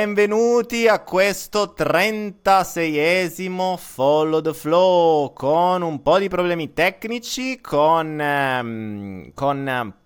[0.00, 9.30] Benvenuti a questo 36esimo Follow the Flow con un po' di problemi tecnici, con, um,
[9.34, 9.99] con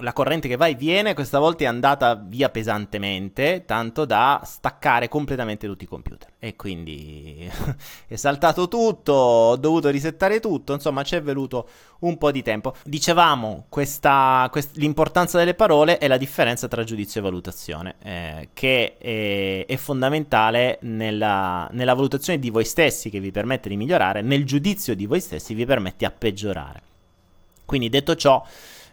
[0.00, 5.08] la corrente che va e viene questa volta è andata via pesantemente, tanto da staccare
[5.08, 6.28] completamente tutti i computer.
[6.38, 7.50] E quindi
[8.06, 11.68] è saltato tutto, ho dovuto risettare tutto, insomma ci è venuto
[12.00, 12.74] un po' di tempo.
[12.84, 18.96] Dicevamo, questa, quest- l'importanza delle parole è la differenza tra giudizio e valutazione, eh, che
[18.98, 24.44] è, è fondamentale nella, nella valutazione di voi stessi che vi permette di migliorare, nel
[24.44, 26.82] giudizio di voi stessi vi permette a peggiorare.
[27.64, 28.42] Quindi detto ciò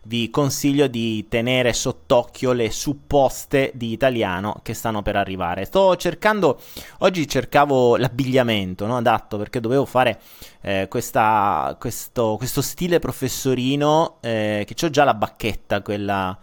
[0.05, 5.65] vi consiglio di tenere sott'occhio le supposte di italiano che stanno per arrivare.
[5.65, 6.59] Sto cercando,
[6.99, 10.19] oggi cercavo l'abbigliamento no, adatto perché dovevo fare
[10.61, 16.37] eh, questa, questo, questo, stile professorino eh, che ho già la bacchetta, quella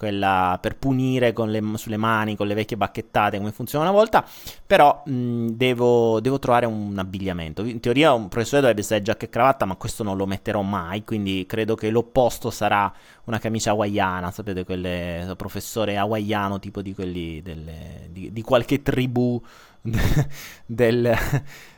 [0.00, 4.24] quella per punire le, sulle mani, con le vecchie bacchettate, come funziona una volta,
[4.66, 7.62] però mh, devo, devo, trovare un abbigliamento.
[7.64, 11.04] In teoria un professore dovrebbe essere giacca e cravatta, ma questo non lo metterò mai,
[11.04, 12.90] quindi credo che l'opposto sarà
[13.24, 19.38] una camicia hawaiana, sapete, quelle professore hawaiano tipo di quelli delle, di, di, qualche tribù
[20.64, 21.14] del,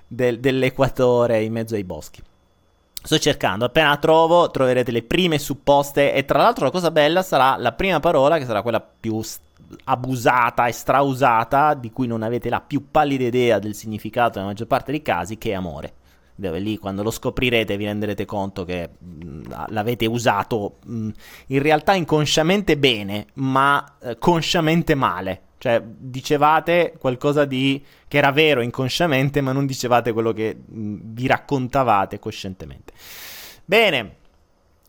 [0.06, 2.22] del, dell'equatore in mezzo ai boschi.
[3.04, 7.56] Sto cercando, appena trovo troverete le prime supposte e tra l'altro la cosa bella sarà
[7.56, 9.20] la prima parola che sarà quella più
[9.84, 14.68] abusata e strausata di cui non avete la più pallida idea del significato nella maggior
[14.68, 15.94] parte dei casi che è amore.
[16.34, 21.08] Dove lì quando lo scoprirete vi renderete conto che mh, l'avete usato mh,
[21.48, 25.40] in realtà inconsciamente bene, ma eh, consciamente male.
[25.62, 27.80] Cioè, dicevate qualcosa di...
[28.08, 32.92] che era vero inconsciamente, ma non dicevate quello che mh, vi raccontavate coscientemente.
[33.64, 34.16] Bene,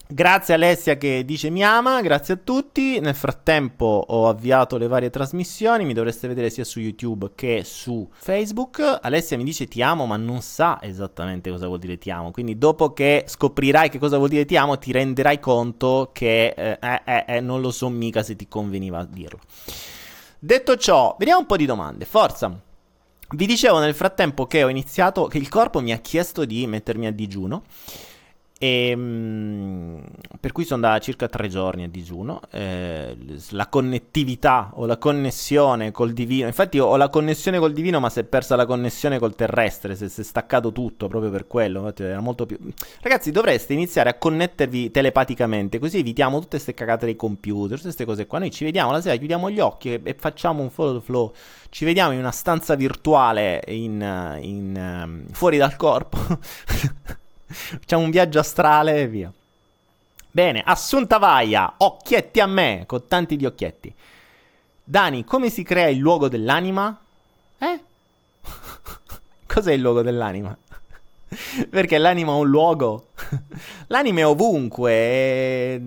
[0.08, 3.00] Grazie Alessia che dice mi ama, grazie a tutti.
[3.00, 8.10] Nel frattempo ho avviato le varie trasmissioni, mi dovreste vedere sia su YouTube che su
[8.12, 9.00] Facebook.
[9.02, 12.32] Alessia mi dice ti amo, ma non sa esattamente cosa vuol dire ti amo.
[12.32, 16.80] Quindi dopo che scoprirai che cosa vuol dire ti amo, ti renderai conto che eh,
[17.06, 19.40] eh, eh non lo so mica se ti conveniva dirlo.
[20.46, 22.04] Detto ciò, vediamo un po' di domande.
[22.04, 22.52] Forza.
[23.30, 27.08] Vi dicevo nel frattempo che ho iniziato, che il corpo mi ha chiesto di mettermi
[27.08, 27.64] a digiuno.
[28.64, 30.02] E, ehm,
[30.40, 32.40] per cui sono da circa tre giorni a digiuno.
[32.50, 33.16] Eh,
[33.50, 36.48] la connettività o la connessione col divino.
[36.48, 39.96] Infatti, ho la connessione col divino, ma si è persa la connessione col terrestre.
[39.98, 41.80] Si è staccato tutto proprio per quello.
[41.80, 42.58] Infatti, era molto più.
[43.02, 45.78] Ragazzi, dovreste iniziare a connettervi telepaticamente.
[45.78, 48.40] Così evitiamo tutte queste cagate dei computer, tutte queste cose qua.
[48.40, 51.34] Noi ci vediamo la sera, chiudiamo gli occhi e, e facciamo un follow flow.
[51.70, 56.18] Ci vediamo in una stanza virtuale in, in, um, fuori dal corpo.
[57.46, 59.32] Facciamo un viaggio astrale e via.
[60.32, 63.94] Bene, Assunta Vaia, occhietti a me, con tanti di occhietti.
[64.84, 67.00] Dani, come si crea il luogo dell'anima?
[67.60, 67.84] Eh?
[69.46, 70.58] Cos'è il luogo dell'anima?
[71.70, 73.10] Perché l'anima ha un luogo.
[73.88, 75.82] L'anima è ovunque, è,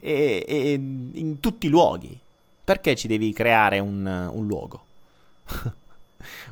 [0.00, 2.18] è, è in tutti i luoghi.
[2.64, 4.84] Perché ci devi creare un, un luogo?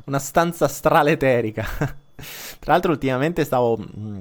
[0.05, 1.65] Una stanza astrale eterica.
[1.75, 4.19] Tra l'altro ultimamente stavo mm,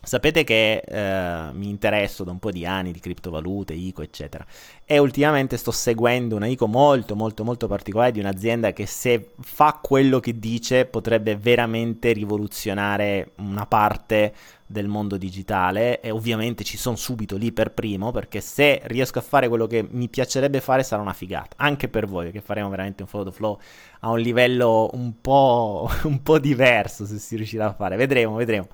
[0.00, 4.46] Sapete che eh, mi interesso da un po' di anni di criptovalute, ICO, eccetera.
[4.84, 9.78] E ultimamente sto seguendo una ICO molto, molto, molto particolare di un'azienda che se fa
[9.82, 14.32] quello che dice potrebbe veramente rivoluzionare una parte
[14.70, 19.22] del mondo digitale e ovviamente ci sono subito lì per primo perché se riesco a
[19.22, 23.02] fare quello che mi piacerebbe fare sarà una figata anche per voi che faremo veramente
[23.02, 23.58] un photo flow
[24.00, 28.68] a un livello un po', un po' diverso se si riuscirà a fare vedremo vedremo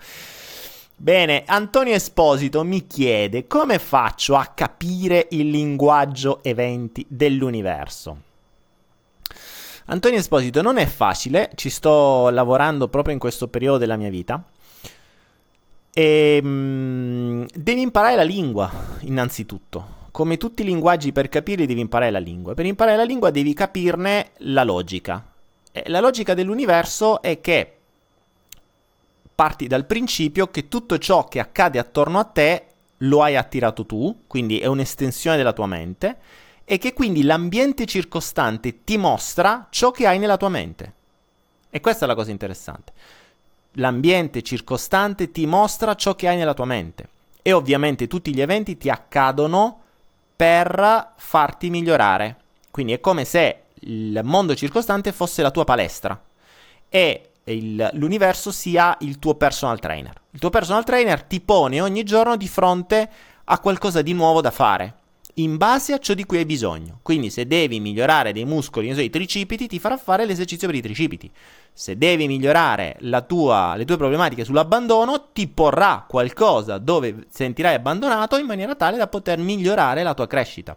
[0.96, 8.16] Bene, Antonio Esposito mi chiede come faccio a capire il linguaggio eventi dell'universo.
[9.86, 14.42] Antonio Esposito non è facile, ci sto lavorando proprio in questo periodo della mia vita.
[15.92, 18.70] E, mh, devi imparare la lingua,
[19.00, 20.02] innanzitutto.
[20.10, 22.54] Come tutti i linguaggi, per capirli devi imparare la lingua.
[22.54, 25.32] Per imparare la lingua devi capirne la logica.
[25.70, 27.78] E la logica dell'universo è che
[29.34, 32.66] parti dal principio che tutto ciò che accade attorno a te
[32.98, 36.16] lo hai attirato tu, quindi è un'estensione della tua mente,
[36.64, 40.92] e che quindi l'ambiente circostante ti mostra ciò che hai nella tua mente.
[41.68, 42.92] E questa è la cosa interessante.
[43.72, 47.08] L'ambiente circostante ti mostra ciò che hai nella tua mente.
[47.42, 49.80] E ovviamente tutti gli eventi ti accadono
[50.36, 52.36] per farti migliorare.
[52.70, 56.18] Quindi è come se il mondo circostante fosse la tua palestra.
[56.88, 60.20] E il, l'universo sia il tuo personal trainer.
[60.30, 63.10] Il tuo personal trainer ti pone ogni giorno di fronte
[63.44, 65.02] a qualcosa di nuovo da fare
[65.34, 67.00] in base a ciò di cui hai bisogno.
[67.02, 70.76] Quindi se devi migliorare dei muscoli, non so, i tricipiti, ti farà fare l'esercizio per
[70.76, 71.30] i tricipiti.
[71.72, 72.96] Se devi migliorare
[73.26, 79.08] tua, le tue problematiche sull'abbandono, ti porrà qualcosa dove sentirai abbandonato in maniera tale da
[79.08, 80.76] poter migliorare la tua crescita.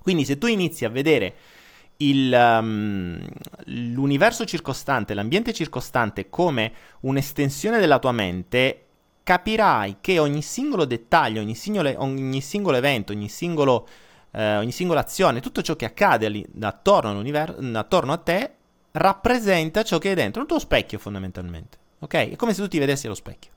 [0.00, 1.34] Quindi se tu inizi a vedere
[1.98, 3.18] il, um,
[3.66, 8.82] l'universo circostante, l'ambiente circostante come un'estensione della tua mente,
[9.22, 13.88] capirai che ogni singolo dettaglio, ogni singolo, ogni singolo evento, ogni, singolo,
[14.30, 17.20] eh, ogni singola azione, tutto ciò che accade attorno,
[17.78, 18.52] attorno, a te
[18.92, 21.78] rappresenta ciò che è dentro, il tuo specchio fondamentalmente.
[21.98, 22.30] Ok?
[22.30, 23.50] È come se tu ti vedessi allo specchio.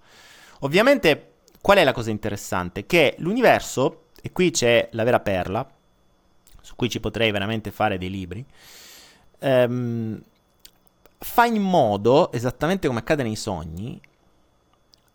[0.62, 2.86] Ovviamente, qual è la cosa interessante?
[2.86, 5.69] Che l'universo, e qui c'è la vera perla,
[6.69, 8.45] su cui ci potrei veramente fare dei libri,
[9.39, 10.21] ehm,
[11.18, 14.00] fa in modo, esattamente come accade nei sogni,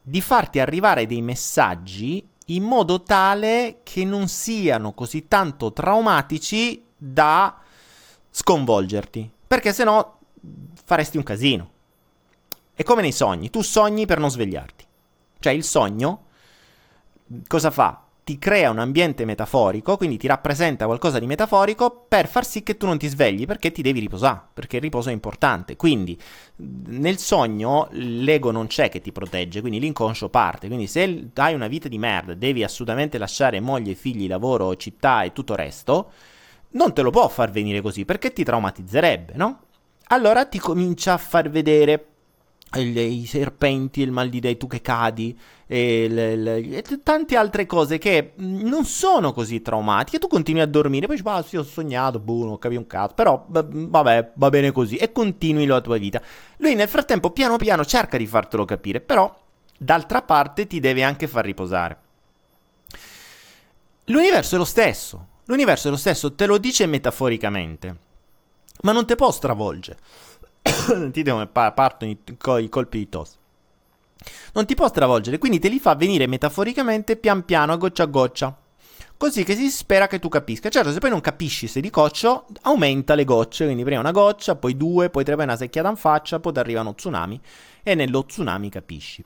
[0.02, 7.56] di farti arrivare dei messaggi in modo tale che non siano così tanto traumatici da
[8.30, 10.18] sconvolgerti, perché se no
[10.84, 11.70] faresti un casino.
[12.74, 14.84] È come nei sogni, tu sogni per non svegliarti.
[15.38, 16.24] Cioè il sogno
[17.46, 18.03] cosa fa?
[18.24, 22.78] Ti crea un ambiente metaforico, quindi ti rappresenta qualcosa di metaforico per far sì che
[22.78, 25.76] tu non ti svegli perché ti devi riposare, perché il riposo è importante.
[25.76, 26.18] Quindi
[26.56, 30.68] nel sogno l'ego non c'è che ti protegge, quindi l'inconscio parte.
[30.68, 35.32] Quindi se hai una vita di merda, devi assolutamente lasciare moglie, figli, lavoro, città e
[35.32, 36.10] tutto il resto,
[36.70, 39.60] non te lo può far venire così perché ti traumatizzerebbe, no?
[40.08, 42.13] Allora ti comincia a far vedere
[42.80, 47.66] i serpenti, il mal di dei tu che cadi e, le, le, e, tante altre
[47.66, 50.18] cose che non sono così traumatiche.
[50.18, 53.14] Tu continui a dormire, poi dici, ah sì, ho sognato, boh, non capi un cazzo,
[53.14, 56.20] però vabbè, va bene così e continui la tua vita.
[56.58, 59.34] Lui nel frattempo, piano piano, cerca di fartelo capire, però
[59.78, 61.98] d'altra parte ti deve anche far riposare.
[64.08, 67.96] L'universo è lo stesso, l'universo è lo stesso, te lo dice metaforicamente,
[68.82, 69.98] ma non te può stravolgere.
[70.86, 72.18] Sentite come partono i,
[72.62, 73.36] i colpi di tosse.
[74.54, 78.56] Non ti può stravolgere, quindi te li fa venire metaforicamente pian piano, goccia a goccia.
[79.16, 80.68] Così che si spera che tu capisca.
[80.68, 83.64] Certo, se poi non capisci se di coccio, aumenta le gocce.
[83.64, 86.58] Quindi prima una goccia, poi due, poi tre, poi una secchiata in faccia, poi ti
[86.58, 87.40] arriva uno tsunami.
[87.82, 89.24] E nello tsunami capisci.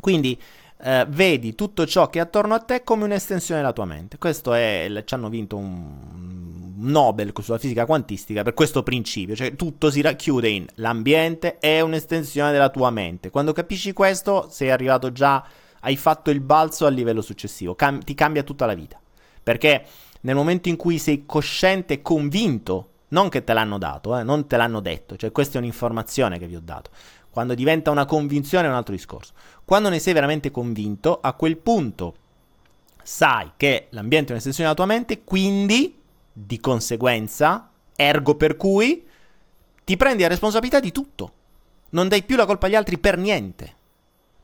[0.00, 0.40] Quindi
[0.84, 4.18] eh, vedi tutto ciò che è attorno a te come un'estensione della tua mente.
[4.18, 5.02] Questo è.
[5.04, 10.48] Ci hanno vinto un Nobel sulla fisica quantistica per questo principio, cioè tutto si racchiude
[10.48, 13.30] in l'ambiente è un'estensione della tua mente.
[13.30, 15.44] Quando capisci questo, sei arrivato già,
[15.80, 19.00] hai fatto il balzo al livello successivo, Cam- ti cambia tutta la vita.
[19.42, 19.84] Perché
[20.22, 24.46] nel momento in cui sei cosciente e convinto, non che te l'hanno dato, eh, non
[24.46, 26.90] te l'hanno detto, cioè questa è un'informazione che vi ho dato.
[27.30, 29.32] Quando diventa una convinzione è un altro discorso.
[29.64, 32.14] Quando ne sei veramente convinto, a quel punto
[33.02, 36.00] sai che l'ambiente è un'estensione della tua mente, quindi
[36.32, 39.06] di conseguenza, ergo per cui,
[39.84, 41.32] ti prendi la responsabilità di tutto.
[41.90, 43.76] Non dai più la colpa agli altri per niente.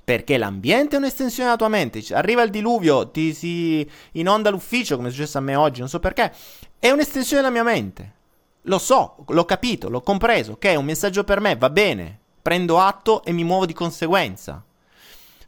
[0.05, 2.03] Perché l'ambiente è un'estensione della tua mente.
[2.15, 5.99] Arriva il diluvio, ti si inonda l'ufficio, come è successo a me oggi, non so
[5.99, 6.33] perché.
[6.79, 8.15] È un'estensione della mia mente.
[8.63, 12.21] Lo so, l'ho capito, l'ho compreso, che è un messaggio per me, va bene.
[12.43, 14.63] Prendo atto e mi muovo di conseguenza.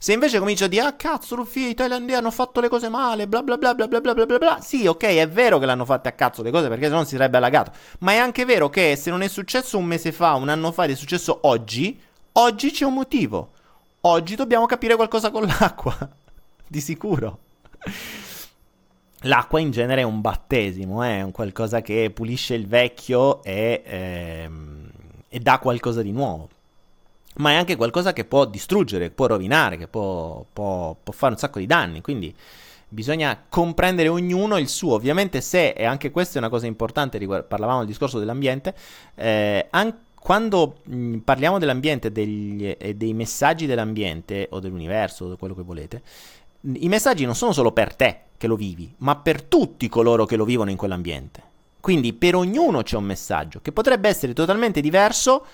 [0.03, 3.29] Se invece comincio a dire, ah cazzo, l'ufficio, i thailandesi hanno fatto le cose male,
[3.29, 6.09] bla bla bla bla bla bla bla bla sì, ok, è vero che l'hanno fatte
[6.09, 8.97] a cazzo le cose perché se no si sarebbe allagato, ma è anche vero che
[8.97, 12.01] se non è successo un mese fa, un anno fa ed è successo oggi,
[12.33, 13.51] oggi c'è un motivo.
[14.01, 15.95] Oggi dobbiamo capire qualcosa con l'acqua,
[16.67, 17.39] di sicuro.
[19.25, 21.19] L'acqua in genere è un battesimo, eh?
[21.19, 24.91] è un qualcosa che pulisce il vecchio e, ehm,
[25.29, 26.49] e dà qualcosa di nuovo
[27.37, 31.39] ma è anche qualcosa che può distruggere, può rovinare, che può, può, può fare un
[31.39, 32.01] sacco di danni.
[32.01, 32.35] Quindi
[32.89, 34.95] bisogna comprendere ognuno il suo.
[34.95, 38.75] Ovviamente, se, e anche questa è una cosa importante, riguardo, parlavamo del discorso dell'ambiente,
[39.15, 45.37] eh, anche quando mh, parliamo dell'ambiente e degli, eh, dei messaggi dell'ambiente o dell'universo, o
[45.37, 46.03] quello che volete,
[46.63, 50.37] i messaggi non sono solo per te che lo vivi, ma per tutti coloro che
[50.37, 51.43] lo vivono in quell'ambiente.
[51.81, 55.45] Quindi per ognuno c'è un messaggio che potrebbe essere totalmente diverso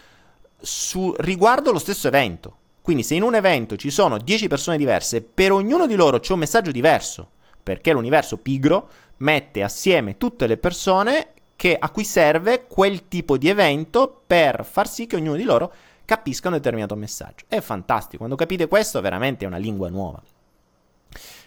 [0.61, 2.57] su, riguardo lo stesso evento.
[2.83, 6.33] Quindi se in un evento ci sono 10 persone diverse, per ognuno di loro c'è
[6.33, 7.31] un messaggio diverso,
[7.63, 13.49] perché l'universo pigro mette assieme tutte le persone che, a cui serve quel tipo di
[13.49, 15.73] evento per far sì che ognuno di loro
[16.05, 17.45] capisca un determinato messaggio.
[17.49, 20.23] È fantastico, quando capite questo veramente è una lingua nuova.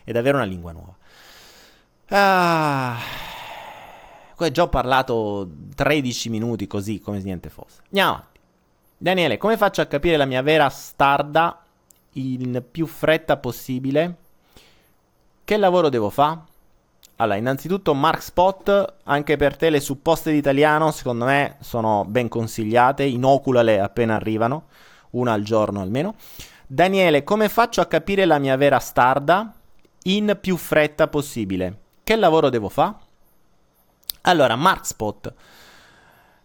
[0.03, 0.97] È davvero una lingua nuova.
[2.11, 2.97] Ah,
[4.51, 7.81] già ho parlato 13 minuti così, come se niente fosse.
[7.85, 8.28] Andiamo avanti.
[9.01, 11.63] Daniele, come faccio a capire la mia vera starda
[12.15, 14.15] in più fretta possibile?
[15.45, 16.39] Che lavoro devo fare?
[17.15, 22.27] Allora, innanzitutto Mark Spot, anche per te le supposte di italiano, secondo me sono ben
[22.27, 24.65] consigliate, inoculale appena arrivano,
[25.11, 26.15] una al giorno almeno.
[26.67, 29.53] Daniele, come faccio a capire la mia vera starda
[30.03, 31.77] in più fretta possibile?
[32.03, 32.95] Che lavoro devo fare?
[34.23, 35.33] Allora, Mark Spot.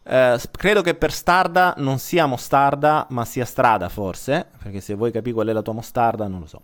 [0.05, 5.11] Uh, credo che per Starda non sia mostarda, ma sia strada forse, perché se vuoi
[5.11, 6.63] capire qual è la tua mostarda non lo so.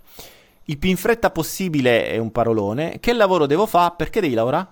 [0.64, 3.00] Il più in fretta possibile è un parolone.
[3.00, 3.94] Che lavoro devo fare?
[3.97, 4.66] Perché devi lavorare?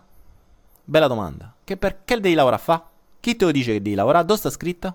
[0.85, 1.53] Bella domanda.
[1.65, 2.85] Che perché devi lavorare fa?
[3.21, 4.25] Chi te lo dice che devi lavorare?
[4.25, 4.95] Dove sta scritta?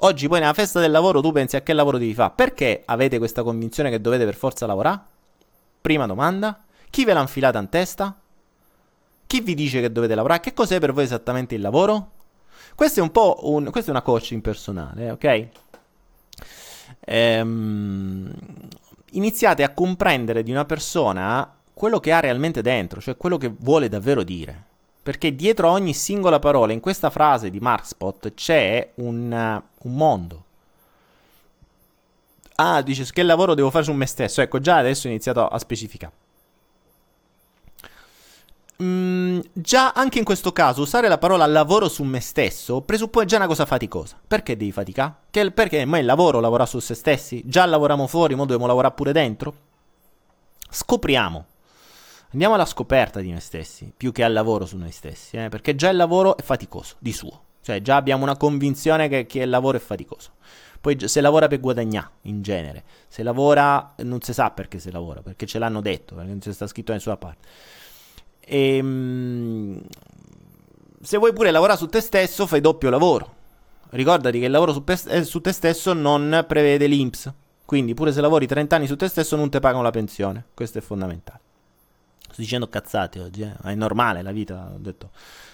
[0.00, 2.32] Oggi poi nella festa del lavoro tu pensi a che lavoro devi fare.
[2.36, 5.00] Perché avete questa convinzione che dovete per forza lavorare?
[5.80, 6.62] Prima domanda.
[6.90, 8.14] Chi ve l'ha infilata in testa?
[9.26, 10.40] Chi vi dice che dovete lavorare?
[10.40, 12.12] Che cos'è per voi esattamente il lavoro?
[12.74, 13.70] Questo è un po' un...
[13.70, 15.46] questa è una coaching personale, ok?
[17.00, 18.32] Ehm,
[19.12, 23.88] iniziate a comprendere di una persona quello che ha realmente dentro, cioè quello che vuole
[23.88, 24.64] davvero dire.
[25.02, 30.44] Perché dietro ogni singola parola in questa frase di Markspot c'è un, un mondo.
[32.56, 34.40] Ah, dice che lavoro devo fare su me stesso.
[34.40, 36.25] Ecco, già adesso ho iniziato a specificare.
[38.82, 43.36] Mm, già anche in questo caso usare la parola lavoro su me stesso presuppone già
[43.36, 44.20] una cosa faticosa.
[44.26, 45.14] Perché devi faticare?
[45.30, 47.42] Perché ma il lavoro lavora su se stessi?
[47.46, 49.54] Già lavoriamo fuori, ma dobbiamo lavorare pure dentro?
[50.68, 51.46] Scopriamo.
[52.32, 55.48] Andiamo alla scoperta di noi stessi, più che al lavoro su noi stessi, eh?
[55.48, 57.44] perché già il lavoro è faticoso, di suo.
[57.62, 60.32] Cioè già abbiamo una convinzione che, che il lavoro è faticoso.
[60.80, 62.84] Poi se lavora per guadagnare, in genere.
[63.08, 66.52] Se lavora, non si sa perché si lavora, perché ce l'hanno detto, perché non c'è
[66.52, 67.48] sta scritto da nessuna parte.
[68.48, 69.80] E, ehm,
[71.02, 73.34] se vuoi pure lavorare su te stesso, fai doppio lavoro.
[73.90, 77.32] Ricordati che il lavoro su, pe- eh, su te stesso non prevede l'INPS.
[77.64, 80.44] Quindi, pure se lavori 30 anni su te stesso, non ti pagano la pensione.
[80.54, 81.40] Questo è fondamentale.
[82.22, 83.52] Sto dicendo cazzate oggi, eh?
[83.62, 84.70] è normale la vita.
[84.72, 85.10] Ho detto.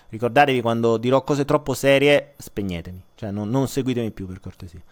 [0.08, 3.02] Ricordatevi quando dirò cose troppo serie, spegnetemi.
[3.14, 4.82] Cioè, non, non seguitemi più per cortesia.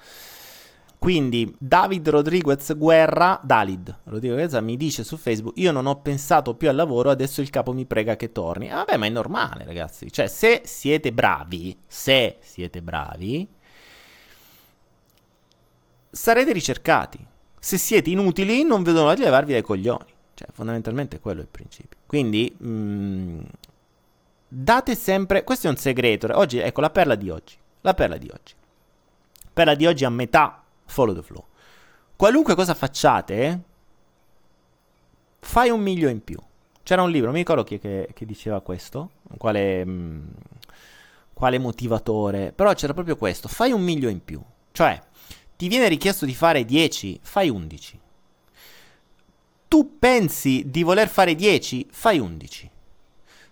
[1.01, 6.69] Quindi David Rodriguez Guerra, Dalid Rodriguez mi dice su Facebook, io non ho pensato più
[6.69, 8.71] al lavoro, adesso il capo mi prega che torni.
[8.71, 10.13] Ah, vabbè, ma è normale ragazzi.
[10.13, 13.49] Cioè, se siete bravi, se siete bravi,
[16.11, 17.27] sarete ricercati.
[17.59, 20.13] Se siete inutili, non vedono l'ora di levarvi dai coglioni.
[20.35, 21.97] Cioè, fondamentalmente quello è il principio.
[22.05, 23.41] Quindi, mh, mm,
[24.49, 25.45] date sempre...
[25.45, 26.29] Questo è un segreto.
[26.35, 27.57] Oggi, ecco, la perla di oggi.
[27.81, 28.53] La perla di oggi.
[29.51, 30.60] Perla di oggi a metà
[30.91, 31.47] follow the flow.
[32.17, 33.63] Qualunque cosa facciate,
[35.39, 36.39] fai un miglio in più.
[36.83, 40.29] C'era un libro, mi ricordo chi che, che diceva questo, quale, mh, mm,
[41.33, 44.43] quale motivatore, però c'era proprio questo, fai un miglio in più.
[44.73, 45.01] Cioè,
[45.57, 48.01] ti viene richiesto di fare 10, fai 11.
[49.69, 52.71] Tu pensi di voler fare 10, fai 11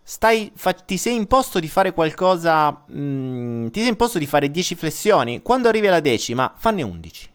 [0.08, 4.50] stai, fa, ti sei imposto di fare qualcosa, mh, mm, ti sei imposto di fare
[4.50, 7.30] 10 flessioni, quando arrivi alla decima, fanne 11.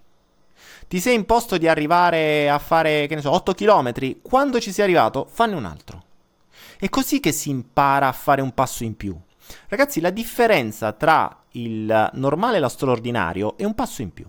[0.87, 4.85] Ti sei imposto di arrivare a fare, che ne so, 8 km, quando ci sei
[4.85, 6.03] arrivato, fanne un altro.
[6.79, 9.15] È così che si impara a fare un passo in più.
[9.67, 14.25] Ragazzi, la differenza tra il normale e lo straordinario è un passo in più.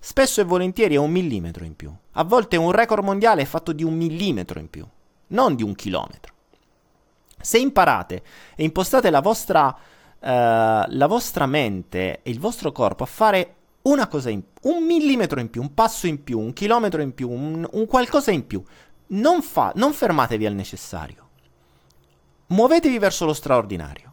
[0.00, 1.94] Spesso e volentieri è un millimetro in più.
[2.12, 4.84] A volte un record mondiale è fatto di un millimetro in più,
[5.28, 6.34] non di un chilometro.
[7.46, 8.24] Se imparate
[8.56, 14.08] e impostate la vostra, uh, la vostra mente e il vostro corpo a fare una
[14.08, 17.30] cosa in più, un millimetro in più, un passo in più, un chilometro in più,
[17.30, 18.60] un, un qualcosa in più,
[19.08, 21.28] non, fa, non fermatevi al necessario.
[22.48, 24.12] Muovetevi verso lo straordinario.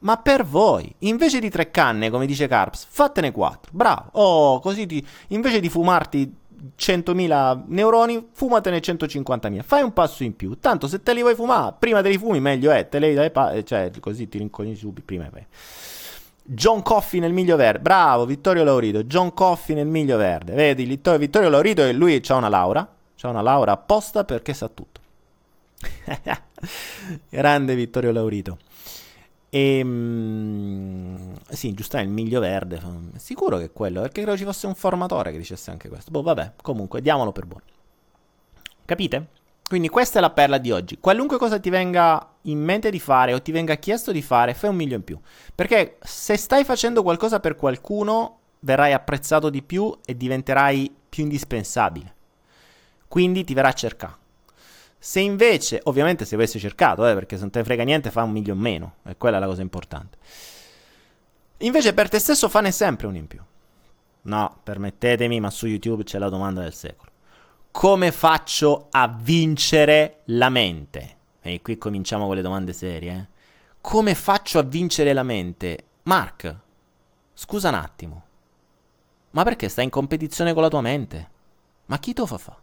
[0.00, 3.70] Ma per voi, invece di tre canne, come dice Carps, fatene quattro.
[3.72, 4.10] Bravo.
[4.12, 6.30] Oh, così ti, invece di fumarti
[6.78, 9.62] 100.000 neuroni, fumatene 150.000.
[9.62, 10.58] Fai un passo in più.
[10.58, 12.88] Tanto se te li vuoi fumare, prima te li fumi, meglio è.
[12.88, 15.46] Te li dai pa- cioè, così ti rincogni subito prima e.
[16.46, 17.80] John Coffey nel miglio verde.
[17.80, 19.04] Bravo, Vittorio Laurito.
[19.04, 20.54] John Coffey nel miglio verde.
[20.54, 22.86] Vedi, Vittorio, Vittorio Laurito e lui ha una laurea.
[23.16, 25.00] C'ha una laurea apposta perché sa tutto.
[27.30, 28.58] Grande Vittorio Laurito.
[29.54, 32.82] E ehm, sì, giustamente il miglio verde.
[33.18, 36.10] Sicuro che è quello, perché credo ci fosse un formatore che dicesse anche questo.
[36.10, 37.62] Boh, vabbè, comunque, diamolo per buono.
[38.84, 39.28] Capite?
[39.68, 40.98] Quindi questa è la perla di oggi.
[40.98, 44.70] Qualunque cosa ti venga in mente di fare o ti venga chiesto di fare, fai
[44.70, 45.20] un miglio in più.
[45.54, 52.12] Perché se stai facendo qualcosa per qualcuno, verrai apprezzato di più e diventerai più indispensabile.
[53.06, 54.22] Quindi ti verrà a cercare.
[55.04, 58.22] Se invece, ovviamente se avessi cercato, eh, perché se non te ne frega niente fa
[58.22, 60.16] un milione meno, e quella è la cosa importante.
[61.58, 63.42] Invece per te stesso fane sempre un in più.
[64.22, 67.10] No, permettetemi, ma su YouTube c'è la domanda del secolo.
[67.70, 71.16] Come faccio a vincere la mente?
[71.42, 73.26] e qui cominciamo con le domande serie, eh.
[73.82, 75.88] come faccio a vincere la mente?
[76.04, 76.60] Mark,
[77.34, 78.24] scusa un attimo,
[79.32, 81.30] ma perché stai in competizione con la tua mente?
[81.84, 82.58] Ma chi te lo fa fa?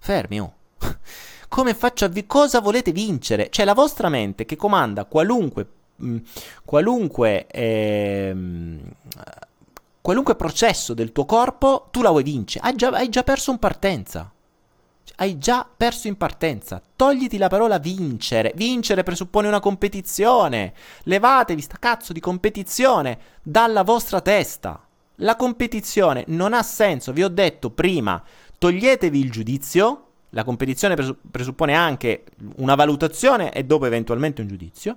[0.00, 0.54] Fermi, oh.
[1.50, 3.48] come faccio a vi- cosa volete vincere?
[3.50, 5.66] C'è la vostra mente che comanda qualunque
[6.02, 6.16] mm,
[6.64, 8.80] qualunque ehm,
[10.00, 12.66] qualunque processo del tuo corpo, tu la vuoi vincere.
[12.66, 14.32] Hai già, hai già perso in partenza.
[15.16, 16.80] Hai già perso in partenza.
[16.96, 18.52] Togliti la parola vincere.
[18.54, 20.72] Vincere presuppone una competizione.
[21.02, 24.80] Levatevi sta cazzo di competizione dalla vostra testa.
[25.16, 27.12] La competizione non ha senso.
[27.12, 28.22] Vi ho detto prima,
[28.56, 30.09] toglietevi il giudizio.
[30.30, 30.96] La competizione
[31.30, 32.24] presuppone anche
[32.56, 34.96] una valutazione e dopo eventualmente un giudizio.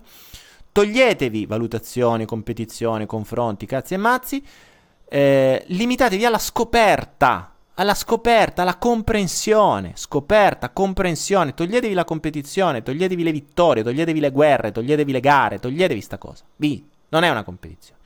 [0.72, 4.44] Toglietevi valutazioni, competizioni, confronti, cazzi e mazzi
[5.14, 13.32] eh, limitatevi alla scoperta, alla scoperta, alla comprensione, scoperta, comprensione, toglietevi la competizione, toglietevi le
[13.32, 16.44] vittorie, toglietevi le guerre, toglietevi le gare, toglietevi sta cosa.
[16.56, 18.02] Vi, non è una competizione.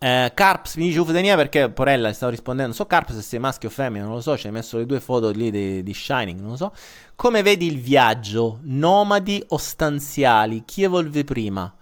[0.00, 2.72] Eh, Carps mi dice Ufdenia perché Porella stavo rispondendo.
[2.72, 4.36] So Carps se sei maschio o femmina, non lo so.
[4.36, 6.72] Ci hai messo le due foto lì di, di, Shining, non lo so.
[7.16, 8.60] Come vedi il viaggio?
[8.62, 10.62] Nomadi o stanziali?
[10.64, 11.72] Chi evolve prima?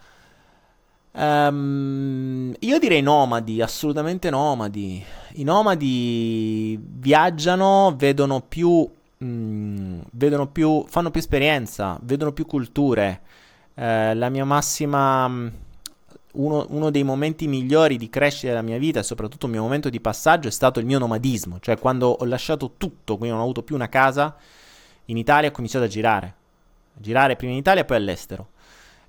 [1.12, 5.02] Um, io direi nomadi, assolutamente nomadi.
[5.34, 8.86] I nomadi viaggiano, vedono più,
[9.24, 13.20] mm, vedono più, fanno più esperienza, vedono più culture.
[13.74, 15.48] Uh, la mia massima, mm,
[16.36, 19.88] uno, uno, dei momenti migliori di crescita della mia vita e soprattutto il mio momento
[19.88, 23.44] di passaggio è stato il mio nomadismo, cioè quando ho lasciato tutto, quindi non ho
[23.44, 24.36] avuto più una casa
[25.06, 26.34] in Italia, ho cominciato a girare.
[26.96, 28.48] A girare prima in Italia e poi all'estero.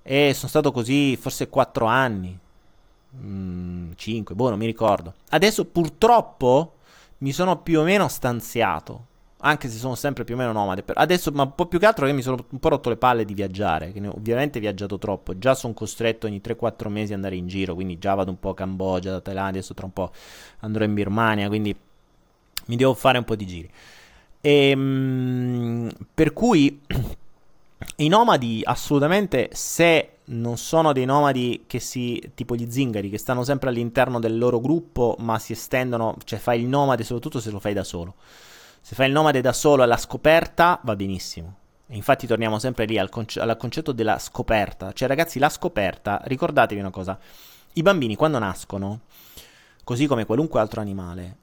[0.02, 2.38] E sono stato così forse 4 anni.
[3.10, 5.14] 5, mm, boh, non mi ricordo.
[5.30, 6.74] Adesso purtroppo
[7.20, 9.06] mi sono più o meno stanziato.
[9.40, 10.84] Anche se sono sempre più o meno nomade.
[10.86, 13.26] Adesso, ma un po' più che altro che mi sono un po' rotto le palle
[13.26, 13.92] di viaggiare.
[13.92, 15.38] Che ovviamente ho viaggiato troppo.
[15.38, 17.76] Già sono costretto ogni 3-4 mesi ad andare in giro.
[17.76, 19.60] Quindi già vado un po' a Cambogia, da Thailandia.
[19.60, 20.12] Adesso tra un po'
[20.60, 21.48] andrò in Birmania.
[21.48, 21.76] Quindi
[22.66, 23.70] mi devo fare un po' di giri.
[24.42, 26.82] E, ehm, per cui
[27.98, 33.44] I nomadi assolutamente se non sono dei nomadi che si tipo gli zingari che stanno
[33.44, 37.60] sempre all'interno del loro gruppo ma si estendono, cioè fai il nomade soprattutto se lo
[37.60, 38.16] fai da solo.
[38.88, 41.58] Se fai il nomade da solo alla scoperta va benissimo.
[41.88, 44.94] E infatti torniamo sempre lì al, conce- al concetto della scoperta.
[44.94, 47.20] Cioè ragazzi, la scoperta, ricordatevi una cosa,
[47.74, 49.02] i bambini quando nascono,
[49.84, 51.36] così come qualunque altro animale,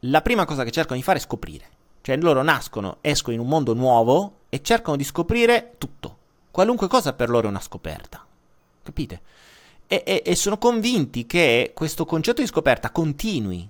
[0.00, 1.66] la prima cosa che cercano di fare è scoprire.
[2.00, 6.16] Cioè loro nascono, escono in un mondo nuovo e cercano di scoprire tutto.
[6.50, 8.26] Qualunque cosa per loro è una scoperta.
[8.82, 9.20] Capite?
[9.86, 13.68] E, e, e sono convinti che questo concetto di scoperta continui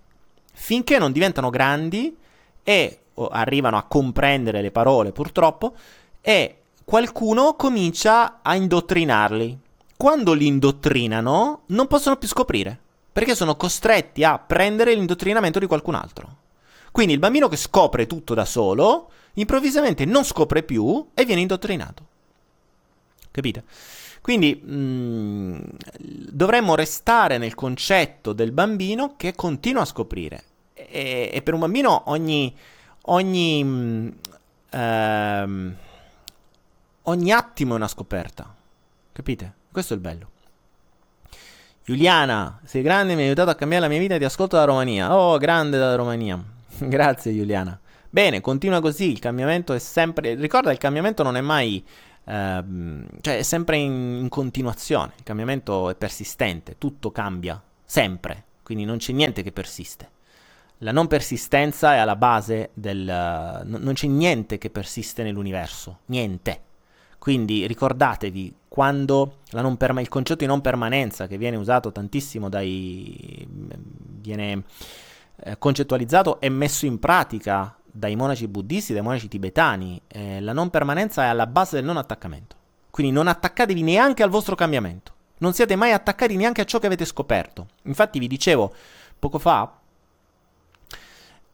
[0.50, 2.16] finché non diventano grandi
[2.62, 5.74] e arrivano a comprendere le parole purtroppo
[6.20, 9.58] e qualcuno comincia a indottrinarli.
[9.96, 12.78] Quando li indottrinano non possono più scoprire
[13.18, 16.36] perché sono costretti a prendere l'indottrinamento di qualcun altro.
[16.92, 22.06] Quindi il bambino che scopre tutto da solo, improvvisamente non scopre più e viene indottrinato.
[23.32, 23.64] Capite?
[24.20, 25.60] Quindi mh, mm,
[26.30, 30.44] dovremmo restare nel concetto del bambino che continua a scoprire.
[30.74, 32.54] E, e per un bambino ogni,
[33.08, 34.08] ogni, mm,
[34.70, 35.76] ehm,
[37.02, 38.54] ogni attimo è una scoperta.
[39.12, 39.54] Capite?
[39.70, 40.30] Questo è il bello.
[41.84, 45.14] Giuliana, sei grande, mi hai aiutato a cambiare la mia vita, ti ascolto da Romania.
[45.14, 46.38] Oh, grande da Romania.
[46.78, 47.78] Grazie Giuliana.
[48.10, 50.34] Bene, continua così, il cambiamento è sempre...
[50.34, 51.84] Ricorda, il cambiamento non è mai...
[52.24, 58.84] Ehm, cioè è sempre in, in continuazione, il cambiamento è persistente, tutto cambia, sempre, quindi
[58.84, 60.10] non c'è niente che persiste.
[60.78, 63.00] La non persistenza è alla base del...
[63.02, 66.62] Uh, non c'è niente che persiste nell'universo, niente.
[67.18, 69.38] Quindi ricordatevi, quando
[69.76, 73.46] perma- il concetto di non permanenza, che viene usato tantissimo dai...
[73.48, 74.62] viene
[75.42, 80.00] eh, concettualizzato e messo in pratica dai monaci buddisti, dai monaci tibetani.
[80.06, 82.54] Eh, la non permanenza è alla base del non attaccamento.
[82.90, 85.12] Quindi non attaccatevi neanche al vostro cambiamento.
[85.38, 87.66] Non siete mai attaccati neanche a ciò che avete scoperto.
[87.82, 88.72] Infatti vi dicevo
[89.18, 89.77] poco fa,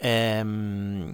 [0.04, 1.12] ehm,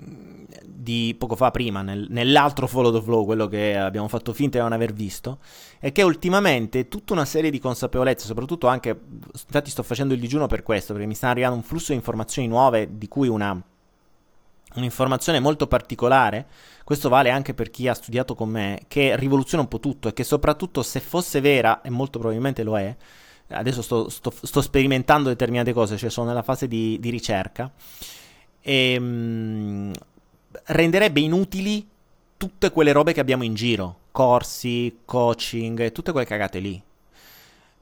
[0.64, 4.64] di poco fa prima, nel, nell'altro Follow the Flow, quello che abbiamo fatto finta di
[4.64, 5.38] non aver visto,
[5.78, 8.98] è che ultimamente tutta una serie di consapevolezze, soprattutto anche,
[9.32, 12.48] infatti sto facendo il digiuno per questo, perché mi sta arrivando un flusso di informazioni
[12.48, 13.62] nuove, di cui una,
[14.74, 16.46] un'informazione molto particolare,
[16.82, 20.12] questo vale anche per chi ha studiato con me, che rivoluziona un po' tutto e
[20.12, 22.96] che soprattutto se fosse vera, e molto probabilmente lo è,
[23.50, 27.70] adesso sto, sto, sto sperimentando determinate cose, cioè sono nella fase di, di ricerca,
[28.62, 29.92] ehm,
[30.64, 31.86] renderebbe inutili
[32.36, 36.82] tutte quelle robe che abbiamo in giro, corsi, coaching, tutte quelle cagate lì.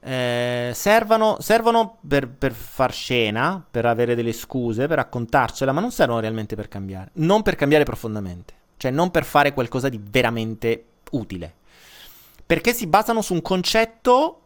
[0.00, 5.90] Eh, servono, servono per, per, far scena, per avere delle scuse, per raccontarcela, ma non
[5.90, 7.10] servono realmente per cambiare.
[7.14, 11.54] Non per cambiare profondamente, cioè non per fare qualcosa di veramente utile.
[12.44, 14.40] Perché si basano su un concetto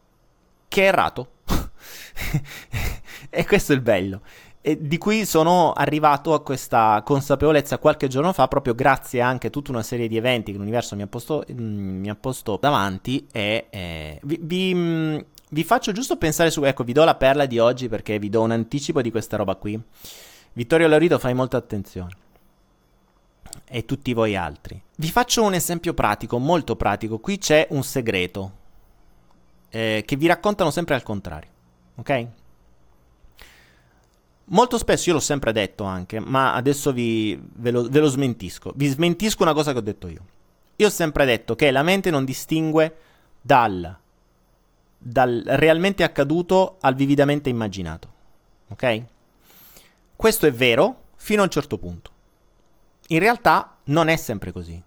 [0.68, 1.30] che è errato.
[3.30, 4.20] e questo è il bello.
[4.62, 9.72] Di cui sono arrivato a questa consapevolezza qualche giorno fa, proprio grazie anche a tutta
[9.72, 13.26] una serie di eventi che l'universo mi ha posto, mm, mi ha posto davanti.
[13.32, 15.18] E eh, vi, vi, mm,
[15.50, 16.62] vi, faccio giusto pensare su.
[16.62, 19.56] Ecco, vi do la perla di oggi perché vi do un anticipo di questa roba
[19.56, 19.80] qui.
[20.52, 22.10] Vittorio Laurito, fai molta attenzione.
[23.68, 24.80] E tutti voi altri.
[24.94, 27.18] Vi faccio un esempio pratico, molto pratico.
[27.18, 28.52] Qui c'è un segreto
[29.70, 31.50] eh, che vi raccontano sempre al contrario.
[31.96, 32.26] Ok?
[34.52, 38.72] Molto spesso, io l'ho sempre detto anche, ma adesso vi, ve, lo, ve lo smentisco.
[38.74, 40.26] Vi smentisco una cosa che ho detto io.
[40.76, 42.96] Io ho sempre detto che la mente non distingue
[43.40, 43.96] dal,
[44.98, 48.12] dal realmente accaduto al vividamente immaginato.
[48.68, 49.04] Ok?
[50.16, 52.10] Questo è vero fino a un certo punto.
[53.08, 54.82] In realtà non è sempre così.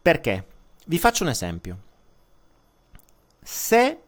[0.00, 0.46] Perché?
[0.86, 1.78] Vi faccio un esempio.
[3.42, 4.00] Se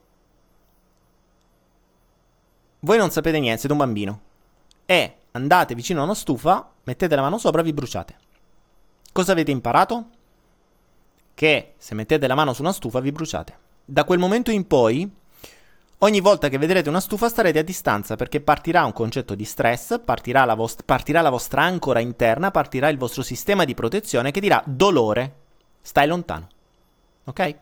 [2.80, 4.20] voi non sapete niente, siete un bambino,
[4.86, 8.16] e andate vicino a una stufa, mettete la mano sopra e vi bruciate.
[9.12, 10.06] Cosa avete imparato?
[11.34, 13.58] Che se mettete la mano su una stufa vi bruciate.
[13.84, 15.10] Da quel momento in poi,
[15.98, 20.00] ogni volta che vedrete una stufa starete a distanza perché partirà un concetto di stress,
[20.04, 24.40] partirà la, vost- partirà la vostra ancora interna, partirà il vostro sistema di protezione che
[24.40, 25.34] dirà dolore,
[25.80, 26.48] stai lontano.
[27.24, 27.56] Ok?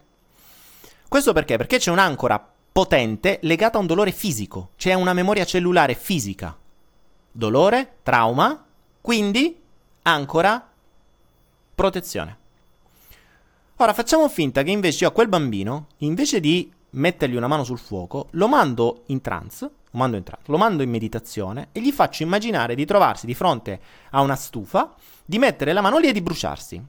[1.09, 1.57] Questo perché?
[1.57, 6.55] Perché c'è un'ancora potente legata a un dolore fisico, c'è una memoria cellulare fisica.
[7.33, 8.67] Dolore, trauma,
[9.01, 9.59] quindi
[10.03, 10.71] ancora
[11.75, 12.39] protezione.
[13.77, 17.79] Ora facciamo finta che invece io a quel bambino, invece di mettergli una mano sul
[17.79, 21.93] fuoco, lo mando in trance, lo mando in, trance, lo mando in meditazione e gli
[21.93, 26.13] faccio immaginare di trovarsi di fronte a una stufa, di mettere la mano lì e
[26.13, 26.87] di bruciarsi.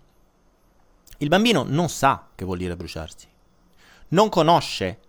[1.19, 3.25] Il bambino non sa che vuol dire bruciarsi,
[4.09, 4.99] non conosce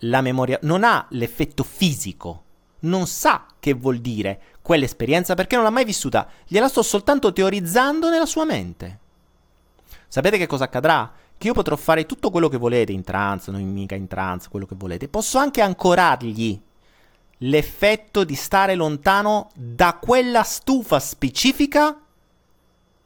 [0.00, 2.42] la memoria, non ha l'effetto fisico,
[2.80, 8.10] non sa che vuol dire quell'esperienza perché non l'ha mai vissuta, gliela sto soltanto teorizzando
[8.10, 9.00] nella sua mente.
[10.08, 11.12] Sapete che cosa accadrà?
[11.38, 14.66] Che io potrò fare tutto quello che volete in trance, non mica in trance, quello
[14.66, 15.08] che volete.
[15.08, 16.60] Posso anche ancorargli
[17.40, 22.00] l'effetto di stare lontano da quella stufa specifica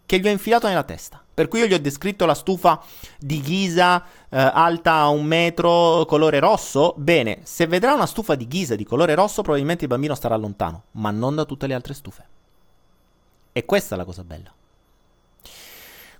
[0.07, 1.20] che gli ho infilato nella testa.
[1.33, 2.83] Per cui io gli ho descritto la stufa
[3.19, 6.95] di ghisa eh, alta un metro, colore rosso.
[6.97, 10.85] Bene, se vedrà una stufa di ghisa di colore rosso, probabilmente il bambino starà lontano,
[10.93, 12.27] ma non da tutte le altre stufe.
[13.53, 14.53] E questa è la cosa bella.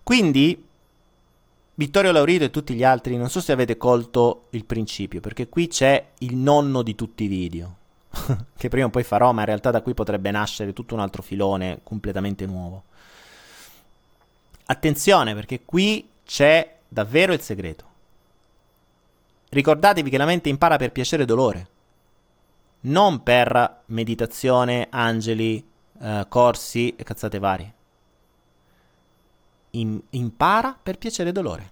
[0.03, 0.67] Quindi,
[1.75, 5.69] Vittorio Laurito e tutti gli altri, non so se avete colto il principio, perché qui
[5.69, 7.77] c'è il nonno di tutti i video,
[8.57, 11.23] che prima o poi farò, ma in realtà da qui potrebbe nascere tutto un altro
[11.23, 12.85] filone completamente nuovo.
[14.71, 17.85] Attenzione perché qui c'è davvero il segreto.
[19.49, 21.69] Ricordatevi che la mente impara per piacere e dolore,
[22.83, 25.69] non per meditazione, angeli,
[26.01, 27.75] eh, corsi e cazzate varie.
[29.71, 31.71] In- impara per piacere e dolore.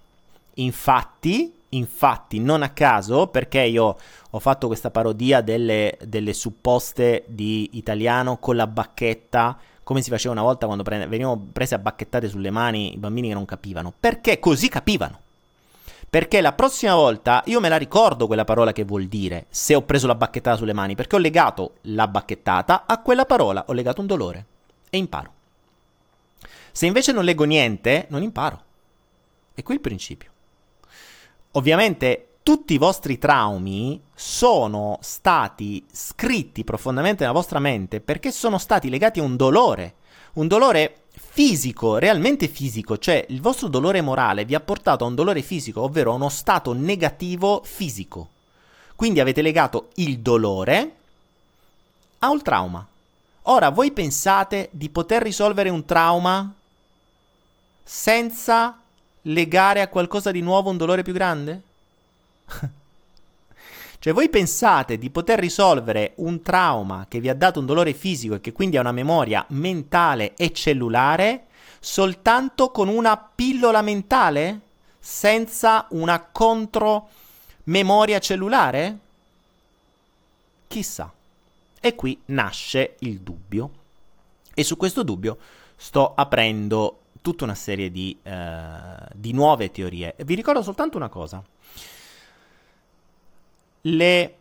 [0.55, 3.95] Infatti, infatti, non a caso, perché io
[4.29, 9.57] ho fatto questa parodia delle, delle supposte di italiano con la bacchetta
[9.89, 13.29] come si faceva una volta quando pre- venivano prese a bacchettate sulle mani i bambini
[13.29, 13.91] che non capivano.
[13.99, 15.19] Perché così capivano.
[16.07, 19.81] Perché la prossima volta io me la ricordo quella parola che vuol dire se ho
[19.81, 23.99] preso la bacchettata sulle mani, perché ho legato la bacchettata a quella parola, ho legato
[23.99, 24.45] un dolore
[24.91, 25.33] e imparo.
[26.71, 28.63] Se invece non leggo niente, non imparo.
[29.55, 30.29] E qui il principio.
[31.53, 38.89] Ovviamente tutti i vostri traumi sono stati scritti profondamente nella vostra mente perché sono stati
[38.89, 39.93] legati a un dolore,
[40.33, 45.13] un dolore fisico, realmente fisico, cioè il vostro dolore morale vi ha portato a un
[45.13, 48.29] dolore fisico, ovvero a uno stato negativo fisico.
[48.95, 50.95] Quindi avete legato il dolore
[52.17, 52.83] a un trauma.
[53.43, 56.51] Ora, voi pensate di poter risolvere un trauma
[57.83, 58.75] senza
[59.21, 61.67] legare a qualcosa di nuovo un dolore più grande?
[63.99, 68.35] cioè voi pensate di poter risolvere un trauma che vi ha dato un dolore fisico
[68.35, 71.45] e che quindi ha una memoria mentale e cellulare
[71.79, 74.61] soltanto con una pillola mentale?
[74.99, 78.97] Senza una contromemoria cellulare?
[80.67, 81.11] Chissà.
[81.79, 83.71] E qui nasce il dubbio.
[84.53, 85.37] E su questo dubbio
[85.75, 88.71] sto aprendo tutta una serie di, eh,
[89.13, 90.15] di nuove teorie.
[90.23, 91.41] Vi ricordo soltanto una cosa.
[93.81, 94.37] Le,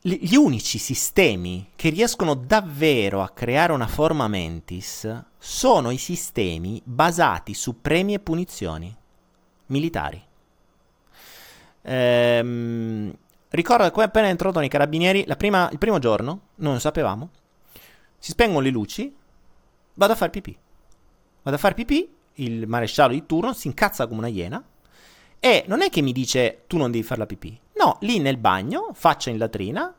[0.00, 7.54] gli unici sistemi che riescono davvero a creare una forma mentis sono i sistemi basati
[7.54, 8.94] su premi e punizioni
[9.66, 10.22] militari.
[11.82, 13.14] Ehm,
[13.48, 17.30] ricordo che come appena introdono i carabinieri, prima, il primo giorno, non lo sapevamo,
[18.18, 19.14] si spengono le luci,
[19.94, 20.56] vado a fare pipì.
[21.42, 24.62] Vado a fare pipì, il maresciallo di turno si incazza come una iena
[25.38, 27.58] e non è che mi dice tu non devi fare la pipì.
[27.80, 29.94] No, lì nel bagno, faccia in latrina,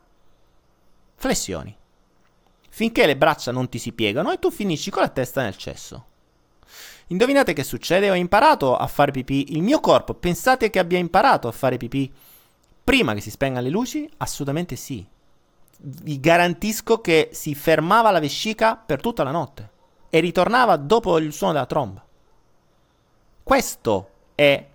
[1.16, 1.76] flessioni.
[2.68, 6.06] Finché le braccia non ti si piegano e tu finisci con la testa nel cesso.
[7.08, 8.08] Indovinate che succede?
[8.08, 9.52] Ho imparato a fare pipì.
[9.54, 12.10] Il mio corpo, pensate che abbia imparato a fare pipì
[12.84, 14.08] prima che si spengano le luci?
[14.18, 15.04] Assolutamente sì.
[15.78, 19.70] Vi garantisco che si fermava la vescica per tutta la notte
[20.08, 22.06] e ritornava dopo il suono della tromba.
[23.42, 24.68] Questo è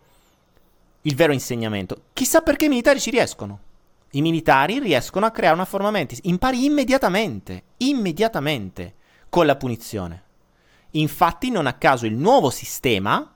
[1.08, 2.04] il vero insegnamento.
[2.13, 3.60] Chissà perché i militari ci riescono.
[4.12, 6.20] I militari riescono a creare una forma mentis.
[6.24, 8.96] Impari immediatamente, immediatamente
[9.30, 10.24] con la punizione.
[10.91, 13.34] Infatti, non a caso il nuovo sistema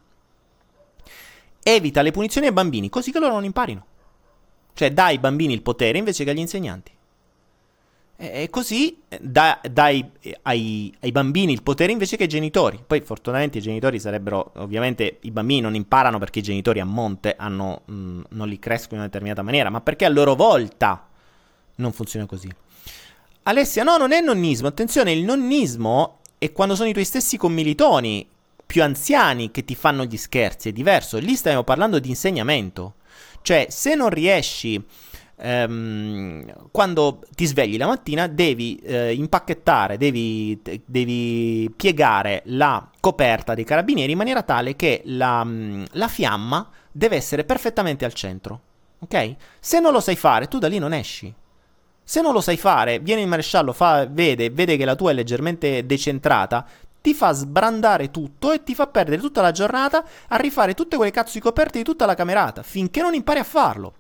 [1.64, 3.86] evita le punizioni ai bambini, così che loro non imparino.
[4.74, 6.92] Cioè, dà ai bambini il potere invece che agli insegnanti.
[8.24, 10.08] E così dà, dai
[10.44, 12.80] ai, ai, bambini il potere invece che ai genitori.
[12.86, 14.52] Poi, fortunatamente, i genitori sarebbero.
[14.58, 18.60] Ovviamente, i bambini non imparano perché i genitori a monte hanno, mh, mm, non li
[18.60, 21.08] crescono in una determinata maniera, ma perché a loro volta
[21.78, 22.48] non funziona così.
[23.42, 24.68] Alessia, no, non è nonnismo.
[24.68, 28.28] Attenzione, il nonnismo e quando sono i tuoi stessi commilitoni
[28.68, 31.18] più anziani che ti fanno gli scherzi, è diverso.
[31.18, 32.98] Lì stiamo parlando di insegnamento.
[33.42, 34.80] Cioè, se non riesci,
[35.42, 43.64] ehm, quando ti svegli la mattina, devi eh, impacchettare, devi, devi, piegare la coperta dei
[43.64, 45.46] carabinieri in maniera tale che la,
[45.92, 48.62] la fiamma deve essere perfettamente al centro.
[49.00, 49.36] Ok?
[49.60, 51.34] Se non lo sai fare, tu da lì non esci.
[52.04, 55.14] Se non lo sai fare, viene il maresciallo, fa, vede, vede che la tua è
[55.14, 56.66] leggermente decentrata,
[57.02, 61.12] ti fa sbrandare tutto e ti fa perdere tutta la giornata a rifare tutte quelle
[61.12, 63.94] cazzo di coperte di tutta la camerata, finché non impari a farlo.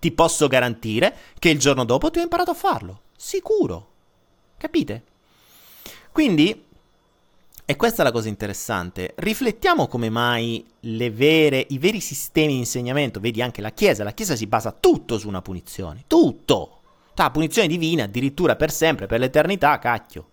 [0.00, 3.02] Ti posso garantire che il giorno dopo ti ho imparato a farlo.
[3.16, 3.88] Sicuro.
[4.56, 5.02] Capite?
[6.10, 6.64] Quindi,
[7.64, 13.20] e questa è la cosa interessante, riflettiamo come mai vere, i veri sistemi di insegnamento,
[13.20, 16.80] vedi anche la Chiesa, la Chiesa si basa tutto su una punizione, tutto.
[17.14, 20.29] Ta, punizione divina, addirittura per sempre, per l'eternità, cacchio.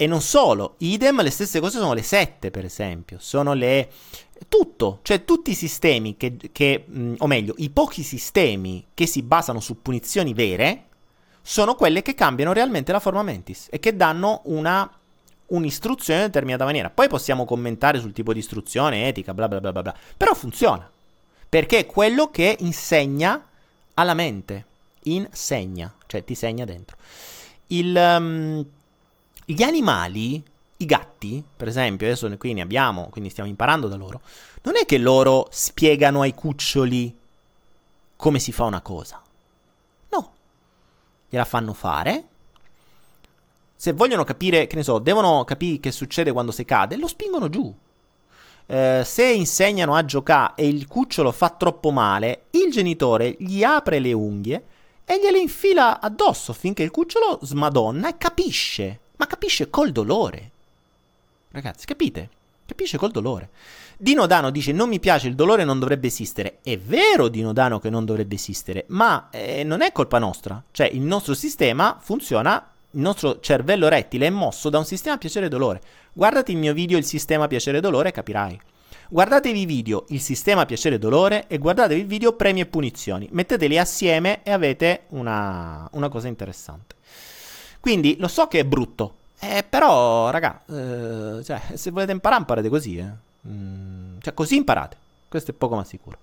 [0.00, 3.90] E non solo, idem, le stesse cose sono le sette, per esempio, sono le...
[4.48, 9.20] tutto, cioè tutti i sistemi che, che mh, o meglio, i pochi sistemi che si
[9.20, 10.84] basano su punizioni vere,
[11.42, 14.90] sono quelle che cambiano realmente la forma mentis e che danno una
[15.48, 16.88] un'istruzione in determinata maniera.
[16.88, 19.94] Poi possiamo commentare sul tipo di istruzione, etica, bla bla bla bla bla.
[20.16, 20.90] Però funziona.
[21.46, 23.46] Perché è quello che insegna
[23.92, 24.64] alla mente
[25.02, 26.96] insegna, cioè ti segna dentro.
[27.66, 28.64] Il, um,
[29.52, 30.42] gli animali,
[30.76, 34.20] i gatti, per esempio, adesso qui ne abbiamo, quindi stiamo imparando da loro,
[34.62, 37.16] non è che loro spiegano ai cuccioli
[38.16, 39.22] come si fa una cosa.
[40.10, 40.32] No,
[41.28, 42.24] gliela fanno fare.
[43.76, 47.48] Se vogliono capire, che ne so, devono capire che succede quando si cade, lo spingono
[47.48, 47.74] giù.
[48.66, 53.98] Eh, se insegnano a giocare e il cucciolo fa troppo male, il genitore gli apre
[53.98, 54.64] le unghie
[55.04, 60.50] e gliele infila addosso finché il cucciolo smadonna e capisce, ma capisce col dolore.
[61.50, 62.30] Ragazzi, capite?
[62.64, 63.50] Capisce col dolore.
[63.98, 66.60] Dino Dano dice non mi piace, il dolore non dovrebbe esistere.
[66.62, 70.62] È vero Dino Dano che non dovrebbe esistere, ma eh, non è colpa nostra.
[70.70, 75.82] Cioè il nostro sistema funziona, il nostro cervello rettile è mosso da un sistema piacere-dolore.
[76.14, 78.58] Guardati il mio video Il sistema piacere-dolore capirai.
[79.10, 83.28] Guardatevi i video Il sistema piacere e dolore e guardatevi il video Premi e punizioni.
[83.32, 86.94] Metteteli assieme e avete una, una cosa interessante.
[87.80, 92.68] Quindi lo so che è brutto, eh, però raga, eh, cioè, se volete imparare imparate
[92.68, 92.98] così.
[92.98, 93.10] Eh.
[93.48, 94.96] Mm, cioè così imparate.
[95.28, 96.18] Questo è poco ma sicuro.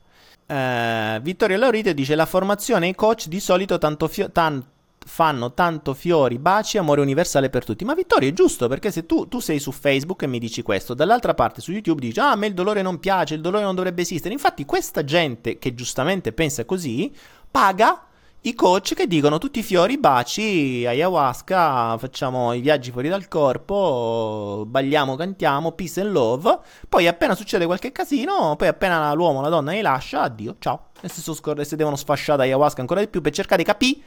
[0.46, 4.76] Eh, Vittorio Laurite dice la formazione ai coach di solito tanto, fio- tanto
[5.08, 7.86] fanno tanto fiori, baci, amore universale per tutti.
[7.86, 10.94] Ma Vittorio è giusto perché se tu, tu, sei su Facebook e mi dici questo,
[10.94, 13.74] dall'altra parte su YouTube dici ah a me il dolore non piace, il dolore non
[13.74, 14.34] dovrebbe esistere.
[14.34, 17.12] Infatti questa gente che giustamente pensa così
[17.50, 18.07] paga
[18.48, 24.64] i coach che dicono tutti i fiori, baci, ayahuasca, facciamo i viaggi fuori dal corpo,
[24.68, 26.60] balliamo, cantiamo, peace and love.
[26.88, 30.88] Poi appena succede qualche casino, poi appena l'uomo o la donna li lascia, addio, ciao.
[31.02, 34.00] E se, scor- se devono sfasciare ayahuasca ancora di più per cercare di capire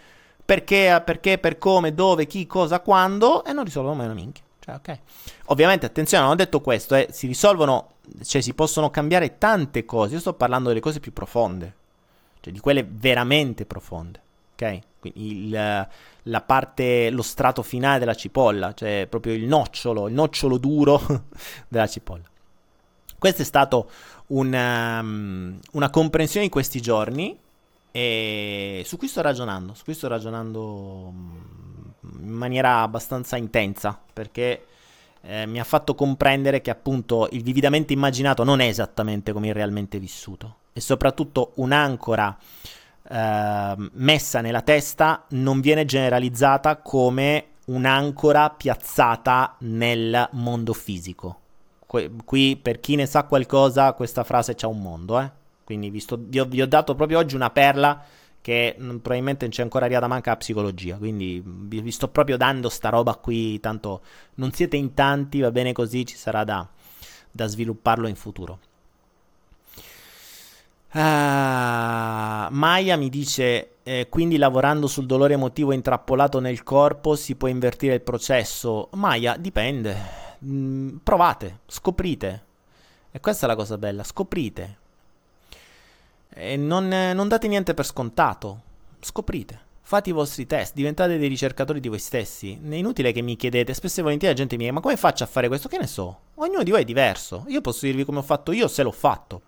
[0.51, 4.43] perché, perché, per come, dove, chi, cosa, quando, e non risolvono mai una minchia.
[4.59, 4.99] Cioè, ok.
[5.47, 7.93] Ovviamente, attenzione, non ho detto questo, eh, si risolvono,
[8.25, 10.15] cioè si possono cambiare tante cose.
[10.15, 11.75] Io sto parlando delle cose più profonde,
[12.41, 14.21] cioè di quelle veramente profonde,
[14.61, 14.81] ok?
[15.01, 15.89] Quindi il,
[16.25, 21.27] la parte, lo strato finale della cipolla, cioè proprio il nocciolo, il nocciolo duro
[21.69, 22.25] della cipolla.
[23.19, 23.91] Questo è stato
[24.29, 27.39] una, um, una comprensione di questi giorni
[27.91, 31.37] e su cui sto ragionando, su cui sto ragionando mm,
[32.21, 34.65] in maniera abbastanza intensa perché
[35.23, 39.55] eh, mi ha fatto comprendere che appunto il vividamente immaginato non è esattamente come il
[39.55, 42.39] realmente vissuto e soprattutto un'ancora
[43.11, 51.39] eh, messa nella testa non viene generalizzata come un'ancora piazzata nel mondo fisico.
[51.87, 55.31] Qui, per chi ne sa qualcosa, questa frase c'ha un mondo, eh?
[55.65, 58.01] Quindi vi, sto, vi, ho, vi ho dato proprio oggi una perla
[58.41, 60.97] che mh, probabilmente non c'è ancora arrivata manca a psicologia.
[60.97, 63.59] Quindi vi, vi, sto proprio dando sta roba qui.
[63.59, 64.03] Tanto
[64.35, 66.67] non siete in tanti, va bene così, ci sarà da,
[67.31, 68.61] da svilupparlo in futuro.
[70.93, 77.47] Uh, Maya mi dice: eh, Quindi lavorando sul dolore emotivo intrappolato nel corpo si può
[77.47, 78.89] invertire il processo?
[78.95, 79.97] Maya, dipende.
[80.45, 82.45] Mm, provate, scoprite.
[83.13, 84.79] E questa è la cosa bella: scoprite.
[86.35, 88.63] E non, non date niente per scontato.
[88.99, 89.69] Scoprite.
[89.83, 92.59] Fate i vostri test, diventate dei ricercatori di voi stessi.
[92.69, 95.23] È inutile che mi chiedete, spesso e volentieri la gente mi chiede: Ma come faccio
[95.23, 95.69] a fare questo?
[95.69, 96.19] Che ne so?
[96.35, 97.45] Ognuno di voi è diverso.
[97.47, 99.43] Io posso dirvi come ho fatto io se l'ho fatto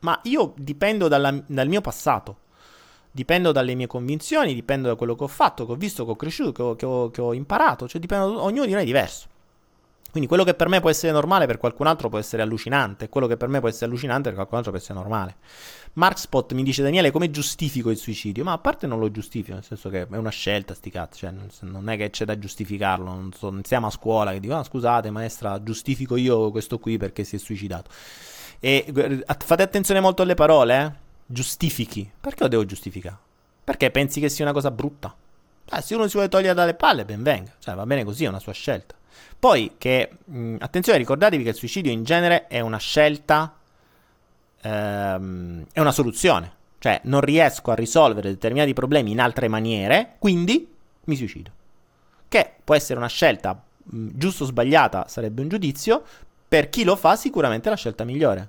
[0.00, 2.38] ma io dipendo dalla, dal mio passato,
[3.10, 6.16] dipendo dalle mie convinzioni, dipendo da quello che ho fatto, che ho visto, che ho
[6.16, 9.28] cresciuto, che ho, che ho, che ho imparato, cioè dipendo, ognuno di noi è diverso.
[10.10, 13.28] Quindi quello che per me può essere normale per qualcun altro può essere allucinante, quello
[13.28, 15.36] che per me può essere allucinante per qualcun altro può essere normale.
[15.92, 18.42] Markspot mi dice Daniele come giustifico il suicidio?
[18.42, 21.32] Ma a parte non lo giustifico, nel senso che è una scelta sti cazzi, cioè
[21.60, 24.64] non è che c'è da giustificarlo, non, so, non siamo a scuola che dico ah,
[24.64, 27.90] scusate maestra giustifico io questo qui perché si è suicidato.
[28.60, 30.92] E fate attenzione molto alle parole, eh?
[31.26, 32.10] Giustifichi.
[32.20, 33.16] Perché lo devo giustificare?
[33.64, 35.14] Perché pensi che sia una cosa brutta?
[35.72, 37.52] Eh, se uno si vuole togliere dalle palle, ben venga.
[37.58, 38.94] Cioè, va bene così, è una sua scelta.
[39.38, 43.54] Poi, che, mh, attenzione, ricordatevi che il suicidio in genere è una scelta,
[44.60, 46.52] ehm, è una soluzione.
[46.78, 50.68] Cioè, non riesco a risolvere determinati problemi in altre maniere, quindi
[51.04, 51.50] mi suicido.
[52.28, 56.02] Che può essere una scelta giusto o sbagliata, sarebbe un giudizio,
[56.50, 58.48] per chi lo fa sicuramente è la scelta migliore.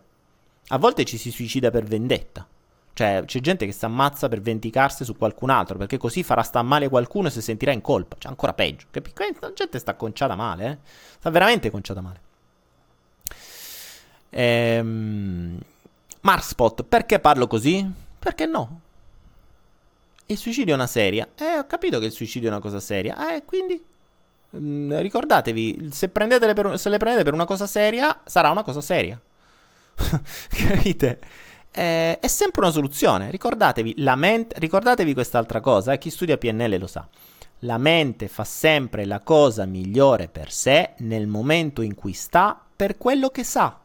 [0.70, 2.48] A volte ci si suicida per vendetta.
[2.94, 6.64] Cioè, c'è gente che si ammazza per vendicarsi su qualcun altro, perché così farà sta
[6.64, 8.16] male qualcuno e si sentirà in colpa.
[8.18, 8.88] Cioè, ancora peggio.
[9.40, 10.78] La gente sta conciata male, eh?
[11.20, 12.22] Sta veramente conciata male.
[14.32, 15.60] Ehm...
[16.22, 17.88] Marspot, perché parlo così?
[18.18, 18.82] Perché no?
[20.26, 21.30] Il suicidio è una seria.
[21.36, 23.36] Eh, ho capito che il suicidio è una cosa seria.
[23.36, 23.80] Eh, quindi?
[24.58, 29.20] Mm, ricordatevi, se, per, se, le prendete per una cosa seria, sarà una cosa seria.
[30.50, 31.20] Capite?
[31.72, 33.32] Eh, è sempre una soluzione.
[33.32, 37.08] Ricordatevi, mente, ricordatevi quest'altra cosa, eh, chi studia PNL lo sa.
[37.60, 42.98] La mente fa sempre la cosa migliore per sé nel momento in cui sta per
[42.98, 43.80] quello che sa.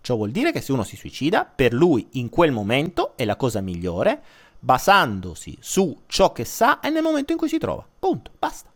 [0.00, 3.36] Ciò vuol dire che se uno si suicida, per lui in quel momento è la
[3.36, 4.22] cosa migliore,
[4.58, 7.84] basandosi su ciò che sa e nel momento in cui si trova.
[7.98, 8.70] Punto, basta.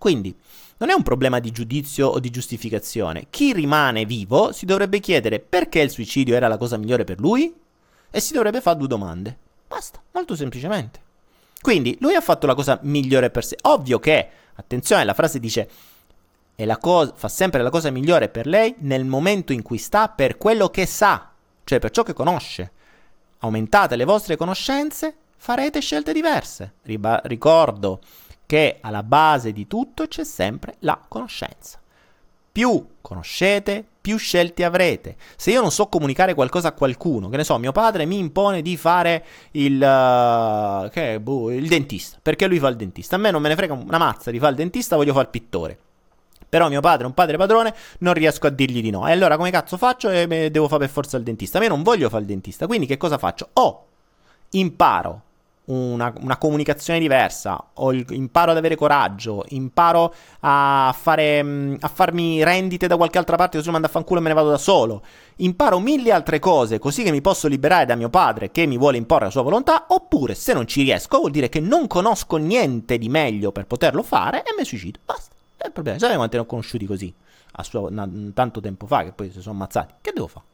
[0.00, 0.34] Quindi
[0.78, 3.26] non è un problema di giudizio o di giustificazione.
[3.28, 7.54] Chi rimane vivo si dovrebbe chiedere perché il suicidio era la cosa migliore per lui
[8.10, 9.36] e si dovrebbe fare due domande.
[9.68, 11.02] Basta, molto semplicemente.
[11.60, 13.58] Quindi lui ha fatto la cosa migliore per sé.
[13.60, 15.68] Ovvio che, attenzione, la frase dice
[16.80, 20.70] cosa, fa sempre la cosa migliore per lei nel momento in cui sta per quello
[20.70, 21.30] che sa,
[21.62, 22.72] cioè per ciò che conosce.
[23.40, 26.76] Aumentate le vostre conoscenze, farete scelte diverse.
[26.84, 28.00] Riba- ricordo
[28.50, 31.78] che alla base di tutto c'è sempre la conoscenza.
[32.50, 35.14] Più conoscete, più scelte avrete.
[35.36, 38.60] Se io non so comunicare qualcosa a qualcuno, che ne so, mio padre mi impone
[38.60, 43.14] di fare il, uh, che, boh, il dentista, perché lui fa il dentista.
[43.14, 45.30] A me non me ne frega una mazza di fare il dentista, voglio fare il
[45.30, 45.78] pittore.
[46.48, 49.06] Però mio padre è un padre padrone, non riesco a dirgli di no.
[49.06, 50.10] E allora come cazzo faccio?
[50.10, 51.58] E devo fare per forza il dentista.
[51.58, 53.50] A me non voglio fare il dentista, quindi che cosa faccio?
[53.52, 53.86] O
[54.50, 55.22] imparo
[55.66, 62.42] una, una comunicazione diversa, il, imparo ad avere coraggio, imparo a, fare, mm, a farmi
[62.42, 65.02] rendite da qualche altra parte, così mando a fanculo e me ne vado da solo.
[65.36, 68.96] Imparo mille altre cose così che mi posso liberare da mio padre che mi vuole
[68.96, 72.98] imporre la sua volontà, oppure se non ci riesco vuol dire che non conosco niente
[72.98, 74.98] di meglio per poterlo fare e mi suicido.
[75.04, 75.34] Basta.
[75.56, 75.98] È il problema.
[75.98, 77.14] Sapete quanti ne ho conosciuti così?
[77.52, 79.94] A sua, na, tanto tempo fa che poi si sono ammazzati.
[80.00, 80.49] Che devo fare?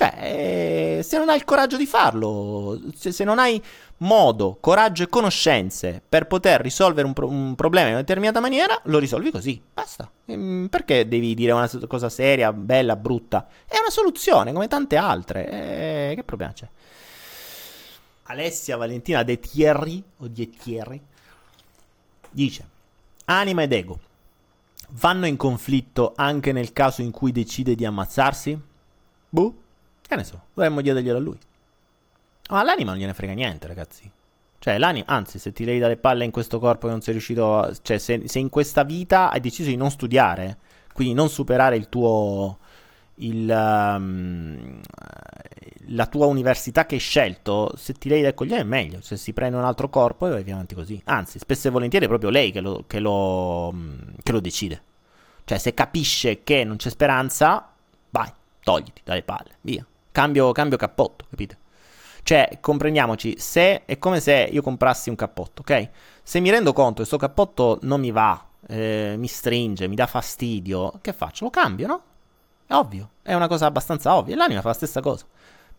[0.00, 3.62] Cioè, eh, se non hai il coraggio di farlo, se, se, non hai
[3.98, 8.80] modo, coraggio e conoscenze per poter risolvere un, pro- un, problema in una determinata maniera,
[8.84, 9.60] lo risolvi così.
[9.74, 10.10] Basta.
[10.24, 13.46] Ehm, perché devi dire una cosa seria, bella, brutta?
[13.66, 15.50] È una soluzione, come tante altre.
[15.50, 16.68] Eh, che problema c'è?
[18.22, 20.98] Alessia Valentina De Thierry, o De Thierry,
[22.30, 22.66] dice,
[23.26, 23.98] anima ed ego
[24.92, 28.58] vanno in conflitto anche nel caso in cui decide di ammazzarsi?
[29.28, 29.59] Boh.
[30.10, 31.38] Che ne so, dovremmo chiederglielo a lui.
[32.48, 34.10] Ma l'anima non gliene frega niente, ragazzi.
[34.58, 37.56] Cioè, l'anima, anzi, se ti levi dalle palle in questo corpo e non sei riuscito
[37.56, 37.72] a...
[37.80, 40.58] Cioè, se, se, in questa vita hai deciso di non studiare,
[40.92, 42.58] quindi non superare il tuo...
[43.18, 44.80] Il, um,
[45.90, 49.00] la tua università che hai scelto, se ti levi dai coglioni è meglio.
[49.02, 51.00] Se si prende un altro corpo e vai avanti così.
[51.04, 53.72] Anzi, spesso e volentieri è proprio lei che lo, che lo,
[54.24, 54.82] che lo decide.
[55.44, 57.72] Cioè, se capisce che non c'è speranza,
[58.10, 58.32] vai,
[58.64, 59.86] togliti dalle palle, via.
[60.12, 61.58] Cambio, cambio cappotto, capite?
[62.22, 65.88] Cioè, comprendiamoci, se è come se io comprassi un cappotto, ok?
[66.22, 70.06] Se mi rendo conto che questo cappotto non mi va, eh, mi stringe, mi dà
[70.06, 71.44] fastidio, che faccio?
[71.44, 72.02] Lo cambio, no?
[72.66, 74.36] È ovvio, è una cosa abbastanza ovvia.
[74.36, 75.26] L'anima fa la stessa cosa.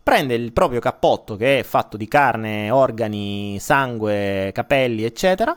[0.02, 5.56] Prende il proprio cappotto che è fatto di carne, organi, sangue, capelli, eccetera,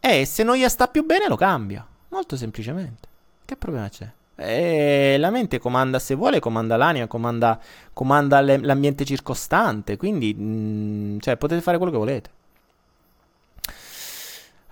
[0.00, 1.86] e se non gli sta più bene lo cambia.
[2.08, 3.08] Molto semplicemente.
[3.44, 4.10] Che problema c'è?
[4.40, 7.58] E la mente comanda, se vuole, comanda l'anima, comanda,
[7.92, 9.96] comanda le, l'ambiente circostante.
[9.96, 12.30] Quindi, mh, mm, cioè, potete fare quello che volete.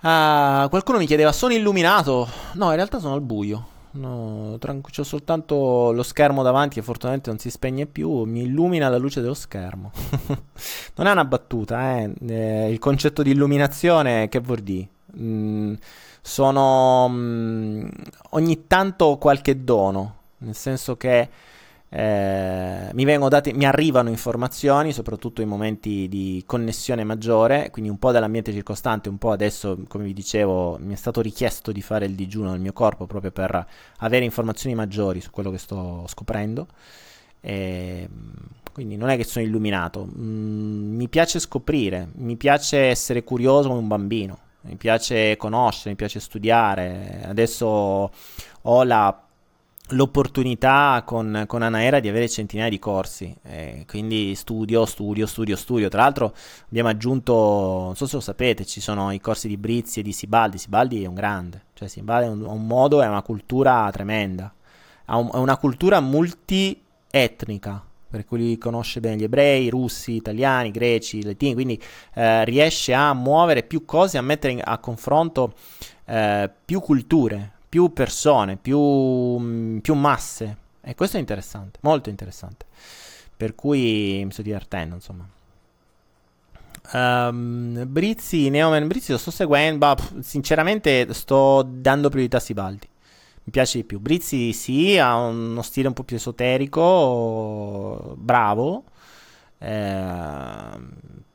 [0.01, 2.29] Ah, qualcuno mi chiedeva: Sono illuminato?
[2.53, 3.75] No, in realtà sono al buio.
[3.91, 8.23] No, tranqu- c'ho soltanto lo schermo davanti che fortunatamente non si spegne più.
[8.23, 9.91] Mi illumina la luce dello schermo.
[10.95, 12.13] non è una battuta, eh?
[12.25, 14.87] eh il concetto di illuminazione, che vuol dire?
[15.19, 15.73] Mm,
[16.27, 17.87] sono mh, mm,
[18.31, 21.29] ogni tanto qualche dono, nel senso che
[21.89, 28.11] eh, mi, dati, mi, arrivano informazioni, soprattutto in momenti di connessione maggiore, quindi un po'
[28.11, 32.13] dall'ambiente circostante, un po' adesso, come vi dicevo, mi è stato richiesto di fare il
[32.13, 33.65] digiuno nel mio corpo proprio per
[33.99, 36.67] avere informazioni maggiori su quello che sto scoprendo.
[37.39, 38.09] E,
[38.73, 43.79] quindi non è che sono illuminato, mm, mi piace scoprire, mi piace essere curioso come
[43.79, 47.23] un bambino mi piace conoscere, mi piace studiare.
[47.25, 48.11] Adesso
[48.61, 49.23] ho la,
[49.89, 55.87] l'opportunità con, con Anaera di avere centinaia di corsi, eh, quindi studio, studio, studio, studio.
[55.89, 56.33] Tra l'altro
[56.67, 60.11] abbiamo aggiunto, non so se lo sapete, ci sono i corsi di Brizzi e di
[60.11, 60.57] Sibaldi.
[60.57, 64.53] Sibaldi è un grande, cioè Sibaldi è un, un modo, è una cultura tremenda,
[65.05, 70.71] ha un, è una cultura multietnica per cui conosce bene gli ebrei, i russi, italiani,
[70.71, 71.81] greci, latini, quindi
[72.13, 75.53] eh, riesce a muovere più cose, a mettere a confronto
[76.05, 80.57] eh, più culture, più persone, più, mh, mm, più, masse.
[80.81, 82.65] E questo è interessante, molto interessante.
[83.35, 85.27] Per cui mi sto divertendo, insomma.
[86.93, 92.87] Um, Brizzi, Neoman Brizzi lo sto seguendo, bah, sinceramente sto dando priorità a Sibaldi
[93.47, 93.99] mi piace di più.
[93.99, 98.83] Brizzi sì, ha uno stile un po' più esoterico, bravo.
[99.57, 100.79] Eh,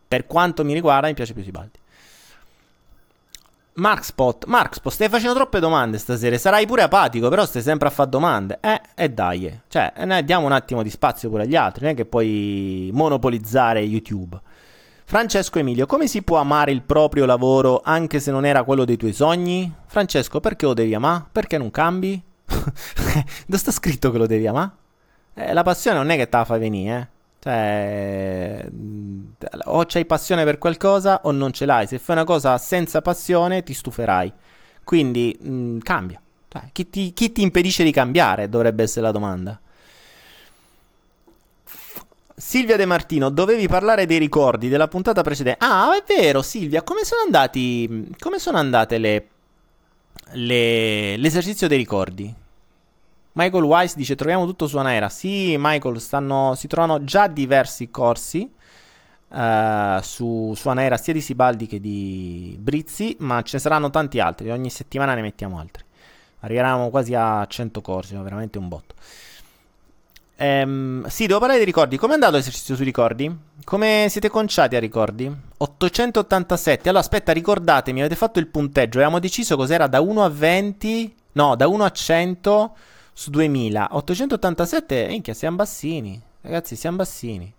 [0.07, 1.81] per quanto mi riguarda mi piace più Sibaldi.
[3.75, 6.37] Markspot, Markspot, stai facendo troppe domande stasera.
[6.37, 8.59] Sarai pure apatico, però stai sempre a fare domande.
[8.61, 9.61] Eh, e dai.
[9.67, 11.85] Cioè, eh, diamo un attimo di spazio pure agli altri.
[11.85, 14.39] Non è che puoi monopolizzare YouTube.
[15.13, 18.97] Francesco Emilio, come si può amare il proprio lavoro anche se non era quello dei
[18.97, 19.71] tuoi sogni?
[19.85, 21.27] Francesco, perché lo devi amare?
[21.31, 22.19] Perché non cambi?
[22.49, 24.71] Dove sta scritto che lo devi amare?
[25.35, 27.09] Eh, la passione non è che te la fai venire, eh.
[27.41, 28.71] Cioè,
[29.65, 31.87] o c'hai passione per qualcosa o non ce l'hai.
[31.87, 34.33] Se fai una cosa senza passione ti stuferai.
[34.83, 36.23] Quindi mh, mm, cambia.
[36.49, 39.61] Cioè, chi, ti, chi ti impedisce di cambiare dovrebbe essere la domanda.
[42.45, 45.65] Silvia De Martino, dovevi parlare dei ricordi della puntata precedente.
[45.65, 48.11] Ah, è vero, Silvia, come sono andati.
[48.19, 49.29] Come sono andate le.
[50.33, 52.35] le l'esercizio dei ricordi?
[53.35, 55.09] Michael Weiss dice: Troviamo tutto su Anaera.
[55.09, 58.51] Sì, Michael, stanno, si trovano già diversi corsi
[59.29, 64.19] uh, su, su Anaera, sia di Sibaldi che di Brizzi, ma ce ne saranno tanti
[64.19, 64.51] altri.
[64.51, 65.85] Ogni settimana ne mettiamo altri.
[66.41, 68.97] Arriveranno quasi a 100 corsi, veramente un botto.
[70.43, 71.97] Ehm, sì, devo parlare dei ricordi.
[71.97, 73.33] Come è andato l'esercizio sui ricordi?
[73.63, 75.33] Come siete conciati a ricordi?
[75.57, 76.89] 887.
[76.89, 78.99] Allora, aspetta, ricordatemi, avete fatto il punteggio.
[78.99, 81.15] Avevamo deciso cos'era da 1 a 20.
[81.35, 82.77] No, da 1 a 100
[83.13, 83.89] su 2000.
[83.93, 86.21] 887, minchia, siamo bassini.
[86.41, 87.55] Ragazzi, siamo bassini.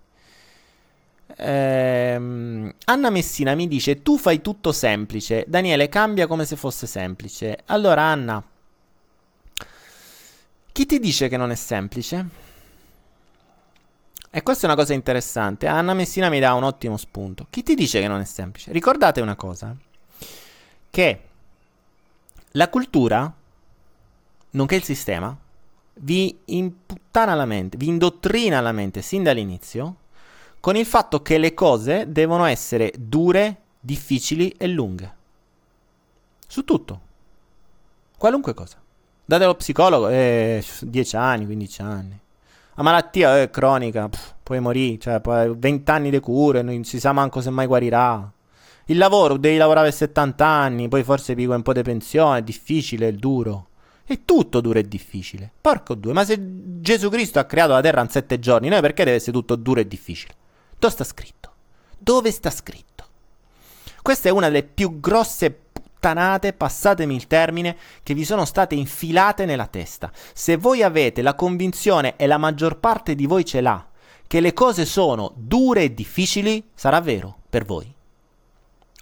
[1.37, 5.45] Ehm, Anna Messina mi dice: Tu fai tutto semplice.
[5.47, 7.59] Daniele cambia come se fosse semplice.
[7.67, 8.43] Allora, Anna,
[10.73, 12.51] chi ti dice che non è semplice?
[14.35, 15.67] E questa è una cosa interessante.
[15.67, 17.45] Anna Messina mi dà un ottimo spunto.
[17.51, 18.71] Chi ti dice che non è semplice?
[18.71, 19.77] Ricordate una cosa:
[20.89, 21.21] che
[22.53, 23.31] la cultura,
[24.49, 25.37] nonché il sistema,
[25.97, 29.97] vi imputtana la mente, vi indottrina la mente sin dall'inizio
[30.59, 35.15] con il fatto che le cose devono essere dure, difficili e lunghe.
[36.47, 37.01] Su tutto.
[38.17, 38.81] Qualunque cosa.
[39.23, 42.21] Date allo psicologo, eh, 10 anni, 15 anni.
[42.75, 46.83] La malattia è eh, cronica, pff, puoi morire, cioè, poi 20 anni di cure, non
[46.83, 48.31] si sa manco se mai guarirà.
[48.85, 52.41] Il lavoro, devi lavorare per 70 anni, poi forse pico un po' di pensione, è
[52.41, 53.67] difficile, è duro.
[54.05, 55.51] È tutto duro e difficile.
[55.61, 56.37] Porco due, ma se
[56.81, 59.79] Gesù Cristo ha creato la terra in 7 giorni, noi perché deve essere tutto duro
[59.79, 60.33] e difficile?
[60.77, 61.51] Dove sta scritto?
[61.97, 63.05] Dove sta scritto?
[64.01, 65.57] Questa è una delle più grosse
[66.03, 70.11] puttanate, passatemi il termine, che vi sono state infilate nella testa.
[70.33, 73.87] Se voi avete la convinzione, e la maggior parte di voi ce l'ha,
[74.27, 77.93] che le cose sono dure e difficili, sarà vero per voi.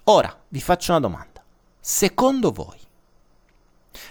[0.04, 1.42] Ora vi faccio una domanda.
[1.80, 2.78] Secondo voi?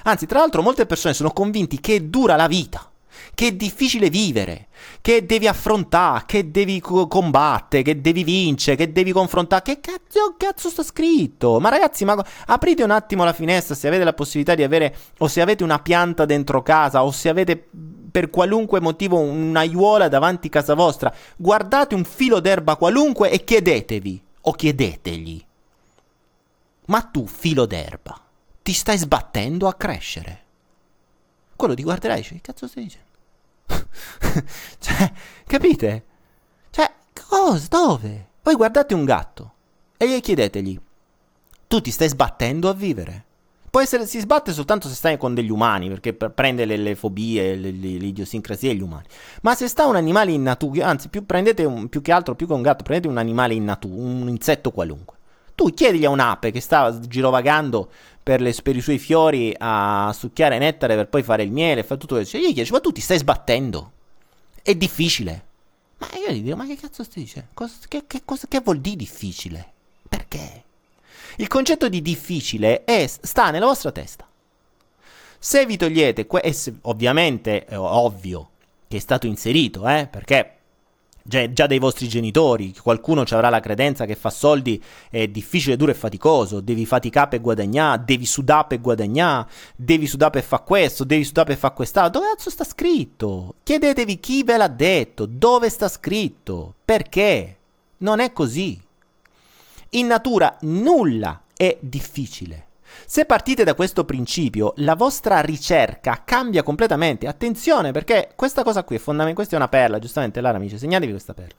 [0.03, 2.90] Anzi, tra l'altro molte persone sono convinti che dura la vita
[3.33, 4.67] che è difficile vivere,
[5.01, 9.61] che devi affrontare, che devi co- combattere, che devi vincere, che devi confrontare.
[9.63, 11.59] Che cazzo, cazzo sta scritto?
[11.59, 15.27] Ma ragazzi, ma aprite un attimo la finestra se avete la possibilità di avere, o
[15.27, 17.67] se avete una pianta dentro casa, o se avete
[18.11, 21.13] per qualunque motivo un'aiuola davanti a casa vostra.
[21.37, 25.45] Guardate un filo d'erba qualunque e chiedetevi, o chiedetegli.
[26.85, 28.19] Ma tu, filo d'erba,
[28.61, 30.40] ti stai sbattendo a crescere.
[31.61, 33.07] Quello ti guarderà e dice, che cazzo stai dicendo?
[34.79, 35.13] cioè,
[35.45, 36.05] capite?
[36.71, 36.91] Cioè,
[37.29, 37.67] cosa?
[37.69, 38.29] Dove?
[38.41, 39.53] Poi guardate un gatto
[39.95, 40.79] e gli chiedetegli,
[41.67, 43.25] tu ti stai sbattendo a vivere?
[43.69, 47.53] Può essere, si sbatte soltanto se stai con degli umani, perché prende le, le fobie,
[47.53, 49.05] le, le, le, idiosincrasie degli umani.
[49.43, 52.47] Ma se sta un animale in natura, anzi, più, prendete un, più che altro, più
[52.47, 55.17] che un gatto, prendete un animale in natura, un insetto qualunque.
[55.61, 57.87] Tu chiedigli a un'ape che sta girovagando
[58.23, 61.97] per, le, per, i suoi fiori a succhiare nettare per poi fare il miele, fa
[61.97, 62.39] tutto questo.
[62.39, 63.91] Gli chiedo, ma tu ti stai sbattendo?
[64.63, 65.45] È difficile.
[65.99, 67.49] Ma io gli dico, ma che cazzo stai dicendo?
[67.53, 69.71] Cosa, che, che, cosa, che vuol dire difficile?
[70.09, 70.63] Perché?
[71.35, 74.27] Il concetto di difficile è, sta nella vostra testa.
[75.37, 78.49] Se vi togliete, que- ovviamente è ovvio
[78.87, 80.60] che è stato inserito, eh, perché
[81.23, 85.91] già, dai vostri genitori, qualcuno ci avrà la credenza che fa soldi è difficile, duro
[85.91, 91.03] e faticoso, devi faticare per guadagnare, devi sudare per guadagnare, devi sudare per fare questo,
[91.03, 92.19] devi sudare per fare quest'altro.
[92.19, 93.55] Dove cazzo sta scritto?
[93.63, 97.57] Chiedetevi chi ve l'ha detto, dove sta scritto, perché?
[97.97, 98.79] Non è così.
[99.91, 102.67] In natura nulla è difficile.
[103.05, 107.27] Se partite da questo principio, la vostra ricerca cambia completamente.
[107.27, 109.35] Attenzione, perché questa cosa qui è fondamentale.
[109.35, 111.55] Questa è una perla, giustamente, Lara mi dice, segnatevi questa perla.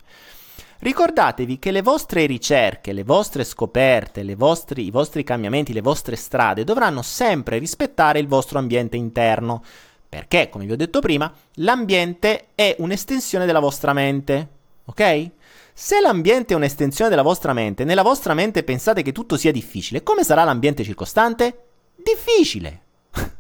[0.78, 6.16] Ricordatevi che le vostre ricerche, le vostre scoperte, le vostri, i vostri cambiamenti, le vostre
[6.16, 9.62] strade dovranno sempre rispettare il vostro ambiente interno.
[10.08, 14.48] Perché, come vi ho detto prima, l'ambiente è un'estensione della vostra mente.
[14.86, 15.30] Ok?
[15.74, 20.03] Se l'ambiente è un'estensione della vostra mente, nella vostra mente pensate che tutto sia difficile,
[20.03, 21.64] come sarà l'ambiente circostante?
[21.96, 22.80] Difficile.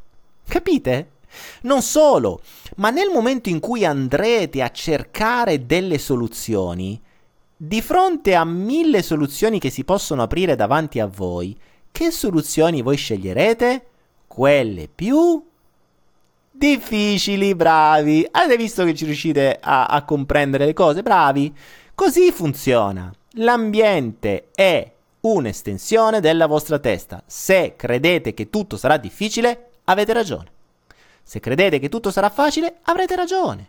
[0.46, 1.10] Capite?
[1.62, 2.40] Non solo,
[2.76, 7.00] ma nel momento in cui andrete a cercare delle soluzioni,
[7.56, 11.56] di fronte a mille soluzioni che si possono aprire davanti a voi,
[11.92, 13.86] che soluzioni voi sceglierete?
[14.26, 15.42] Quelle più
[16.50, 18.26] difficili, bravi.
[18.30, 21.02] Avete visto che ci riuscite a, a comprendere le cose?
[21.02, 21.54] Bravi.
[21.94, 23.12] Così funziona.
[23.32, 24.90] L'ambiente è
[25.20, 27.22] un'estensione della vostra testa.
[27.26, 30.50] Se credete che tutto sarà difficile, avete ragione.
[31.22, 33.68] Se credete che tutto sarà facile, avrete ragione.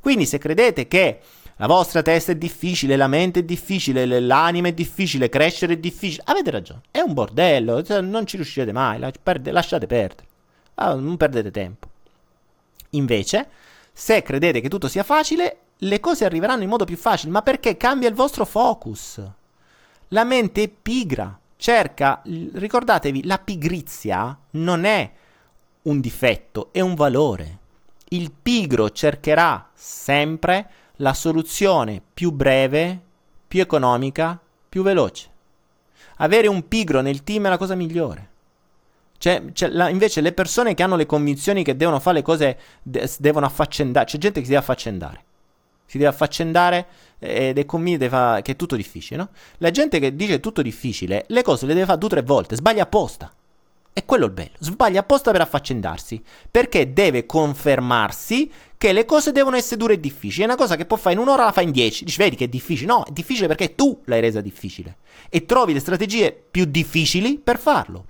[0.00, 1.20] Quindi se credete che
[1.56, 6.22] la vostra testa è difficile, la mente è difficile, l'anima è difficile, crescere è difficile,
[6.26, 6.82] avete ragione.
[6.90, 10.28] È un bordello, cioè, non ci riuscirete mai, lasciate perdere.
[10.74, 11.88] Ah, non perdete tempo.
[12.90, 13.48] Invece,
[13.92, 17.76] se credete che tutto sia facile, le cose arriveranno in modo più facile, ma perché
[17.76, 19.20] cambia il vostro focus.
[20.08, 25.10] La mente è pigra, cerca, ricordatevi, la pigrizia non è
[25.82, 27.58] un difetto, è un valore.
[28.08, 33.00] Il pigro cercherà sempre la soluzione più breve,
[33.46, 35.30] più economica, più veloce.
[36.18, 38.30] Avere un pigro nel team è la cosa migliore.
[39.18, 42.58] C'è, c'è la, invece le persone che hanno le convinzioni che devono fare le cose,
[42.82, 45.24] de- devono affaccendare, c'è gente che si deve affaccendare
[45.86, 46.86] si deve affaccendare
[47.18, 49.28] ed è convinta che è tutto difficile, no?
[49.58, 52.56] La gente che dice tutto difficile, le cose le deve fare due o tre volte,
[52.56, 53.32] sbaglia apposta.
[53.96, 54.50] È quello il bello.
[54.58, 56.22] Sbaglia apposta per affaccendarsi.
[56.50, 60.42] Perché deve confermarsi che le cose devono essere dure e difficili.
[60.42, 62.04] È una cosa che può fare in un'ora, la fa in dieci.
[62.04, 62.88] Dici, vedi che è difficile?
[62.88, 64.98] No, è difficile perché tu l'hai resa difficile.
[65.30, 68.04] E trovi le strategie più difficili per farlo.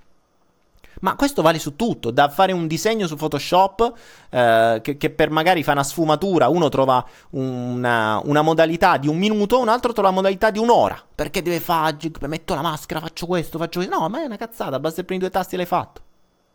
[1.01, 3.93] Ma questo vale su tutto, da fare un disegno su Photoshop
[4.29, 9.17] eh, che, che, per magari fa una sfumatura, uno trova una, una, modalità di un
[9.17, 13.25] minuto, un altro trova la modalità di un'ora, perché deve fare, metto la maschera, faccio
[13.27, 16.01] questo, faccio questo, no, ma è una cazzata, basta prendere due tasti e l'hai fatto.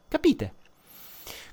[0.09, 0.55] Capite?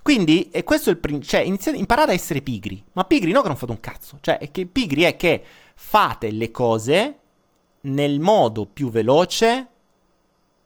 [0.01, 3.41] Quindi, e questo è il principio, cioè iniziate, imparate a essere pigri, ma pigri no
[3.41, 5.43] che non fate un cazzo, cioè è che pigri è che
[5.75, 7.19] fate le cose
[7.81, 9.67] nel modo più veloce,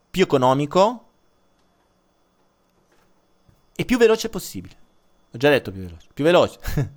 [0.09, 1.02] più economico,
[3.75, 4.75] e più veloce possibile.
[5.33, 6.07] Ho già detto più veloce.
[6.13, 6.59] Più veloce.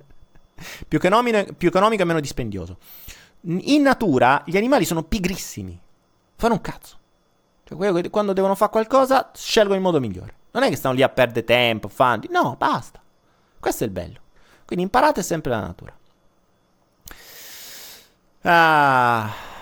[0.87, 2.77] più, economico, più economico e meno dispendioso.
[3.41, 5.79] In natura gli animali sono pigrissimi.
[6.35, 6.97] Fanno un cazzo.
[7.63, 10.35] Cioè, quando devono fare qualcosa, scelgono il modo migliore.
[10.51, 12.23] Non è che stanno lì a perdere tempo, fanno...
[12.29, 13.01] No, basta.
[13.59, 14.19] Questo è il bello.
[14.65, 15.97] Quindi imparate sempre la natura.
[18.41, 19.55] Ah...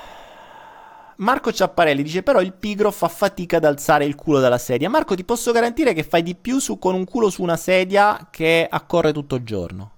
[1.17, 4.89] Marco Ciapparelli dice però il pigro fa fatica ad alzare il culo dalla sedia.
[4.89, 8.27] Marco ti posso garantire che fai di più su, con un culo su una sedia
[8.29, 9.91] che a correre tutto il giorno.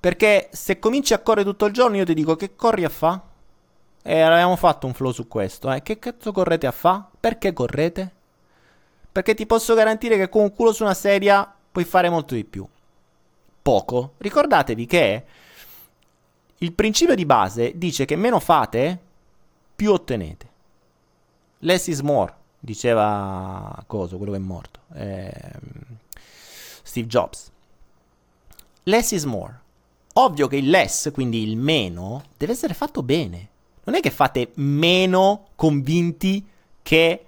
[0.00, 3.22] Perché se cominci a correre tutto il giorno io ti dico che corri a fa?
[4.02, 5.72] E avevamo fatto un flow su questo.
[5.72, 5.82] Eh?
[5.82, 7.08] Che cazzo correte a fa?
[7.18, 8.12] Perché correte?
[9.12, 12.44] Perché ti posso garantire che con un culo su una sedia puoi fare molto di
[12.44, 12.66] più.
[13.62, 14.14] Poco.
[14.18, 15.24] Ricordatevi che
[16.58, 19.00] il principio di base dice che meno fate,
[19.76, 20.54] più ottenete.
[21.66, 24.80] Less is more, diceva Coso, quello che è morto.
[24.94, 25.32] Eh,
[26.84, 27.50] Steve Jobs.
[28.84, 29.60] Less is more.
[30.12, 33.48] Ovvio che il less, quindi il meno, deve essere fatto bene.
[33.82, 36.46] Non è che fate meno convinti
[36.82, 37.24] che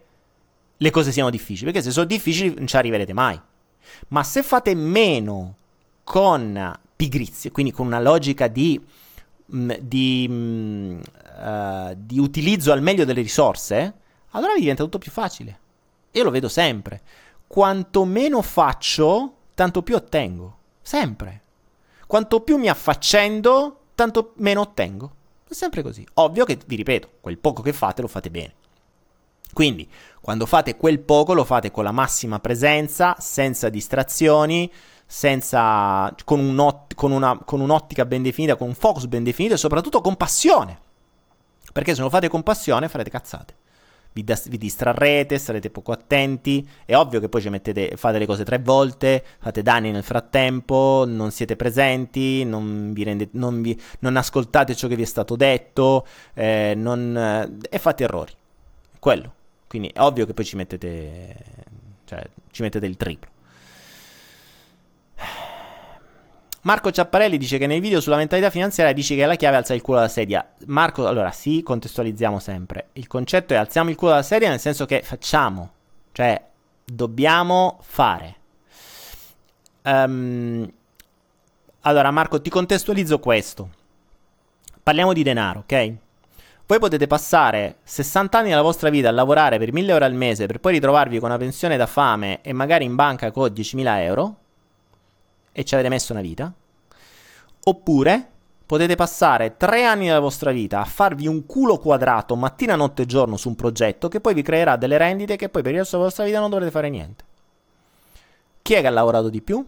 [0.77, 3.39] le cose siano difficili, perché se sono difficili non ci arriverete mai.
[4.09, 5.57] Ma se fate meno
[6.05, 8.81] con pigrizia, quindi con una logica di,
[9.53, 13.95] mm, di, uh, di utilizzo al meglio delle risorse,
[14.31, 15.59] allora diventa tutto più facile.
[16.13, 17.01] Io lo vedo sempre.
[17.47, 20.57] Quanto meno faccio, tanto più ottengo.
[20.83, 21.43] Sempre.
[22.07, 25.13] Quanto più mi affaccendo, tanto meno ottengo.
[25.49, 26.07] È sempre così.
[26.15, 28.55] Ovvio che, vi ripeto, quel poco che fate lo fate bene.
[29.53, 29.89] Quindi,
[30.21, 34.71] quando fate quel poco, lo fate con la massima presenza, senza distrazioni,
[35.07, 39.59] senza, con, un'ot- con, una, con un'ottica ben definita, con un focus ben definito e
[39.59, 40.81] soprattutto con passione.
[41.73, 43.55] Perché se lo fate con passione farete cazzate
[44.19, 46.67] vi, das- vi, distrarrete, sarete poco attenti.
[46.85, 51.05] È ovvio che poi ci mettete, fate le cose tre volte, fate danni nel frattempo,
[51.07, 55.37] non siete presenti, non, vi rende, non, vi, non ascoltate ciò che vi è stato
[55.37, 58.33] detto eh, non, eh, e fate errori.
[58.99, 59.35] Quello.
[59.69, 61.37] Quindi è ovvio che poi ci mettete,
[62.05, 63.37] cioè, ci mettete il triplo.
[66.69, 69.77] Marco Ciapparelli dice che nei video sulla mentalità finanziaria dici che la chiave è alzare
[69.77, 70.47] il culo dalla sedia.
[70.67, 72.89] Marco, allora sì, contestualizziamo sempre.
[72.93, 75.71] Il concetto è alziamo il culo dalla sedia nel senso che facciamo,
[76.13, 76.39] cioè
[76.85, 78.37] dobbiamo fare.
[79.85, 80.71] Um,
[81.81, 83.71] allora Marco, ti contestualizzo questo.
[84.83, 85.93] Parliamo di denaro, ok?
[86.67, 90.45] Voi potete passare 60 anni della vostra vita a lavorare per 1000 euro al mese
[90.45, 94.37] per poi ritrovarvi con una pensione da fame e magari in banca con 10.000 euro
[95.53, 96.53] e ci avete messo una vita.
[97.65, 98.31] Oppure
[98.65, 103.07] potete passare tre anni della vostra vita a farvi un culo quadrato mattina, notte e
[103.07, 105.97] giorno su un progetto che poi vi creerà delle rendite che poi per il resto
[105.97, 107.25] della vostra vita non dovrete fare niente.
[108.61, 109.67] Chi è che ha lavorato di più?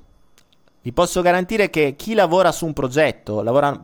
[0.82, 3.78] Vi posso garantire che chi lavora su un progetto lavora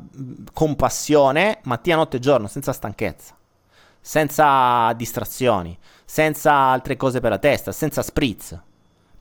[0.53, 3.34] con passione mattina, notte e giorno, senza stanchezza,
[4.01, 8.59] senza distrazioni, senza altre cose per la testa, senza spritz.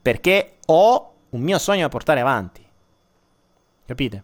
[0.02, 2.65] Perché ho un mio sogno da portare avanti.
[3.86, 4.24] Capite?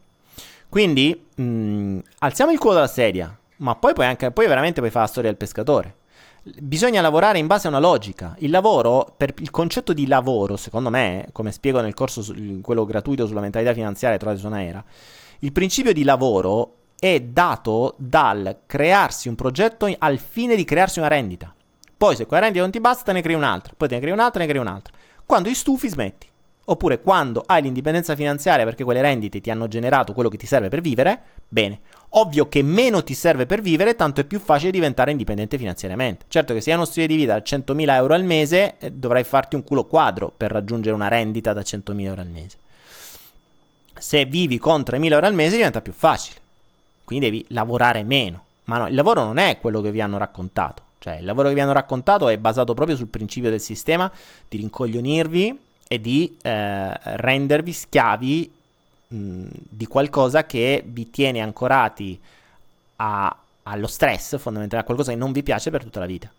[0.67, 4.91] Quindi mh, mm, alziamo il culo dalla sedia, ma poi, puoi anche, poi veramente puoi
[4.91, 5.95] fare la storia del pescatore.
[6.43, 8.35] Bisogna lavorare in base a una logica.
[8.39, 12.85] Il lavoro, per il concetto di lavoro, secondo me, come spiego nel corso, su, quello
[12.85, 14.83] gratuito sulla mentalità finanziaria trovate su Naera,
[15.39, 21.07] il principio di lavoro è dato dal crearsi un progetto al fine di crearsi una
[21.07, 21.53] rendita.
[21.97, 24.13] Poi se quella rendita non ti basta, te ne crei un'altra, poi te ne crei
[24.13, 24.93] un'altra, te ne crei un'altra.
[25.25, 26.29] Quando ti stufi, smetti.
[26.65, 30.69] Oppure quando hai l'indipendenza finanziaria perché quelle rendite ti hanno generato quello che ti serve
[30.69, 31.79] per vivere, bene.
[32.09, 36.25] Ovvio che meno ti serve per vivere, tanto è più facile diventare indipendente finanziariamente.
[36.27, 39.23] Certo che se hai uno stile di vita da 100.000 euro al mese, eh, dovrai
[39.23, 42.57] farti un culo quadro per raggiungere una rendita da 100.000 euro al mese.
[43.97, 46.39] Se vivi con 3.000 euro al mese diventa più facile.
[47.03, 48.43] Quindi devi lavorare meno.
[48.65, 50.83] Ma no, il lavoro non è quello che vi hanno raccontato.
[50.99, 54.11] Cioè, il lavoro che vi hanno raccontato è basato proprio sul principio del sistema
[54.47, 55.59] di rincoglionirvi
[55.91, 58.53] è di eh, rendervi schiavi
[59.07, 62.17] mh, di qualcosa che vi tiene ancorati
[62.95, 66.31] a, allo stress, fondamentalmente a qualcosa che non vi piace per tutta la vita.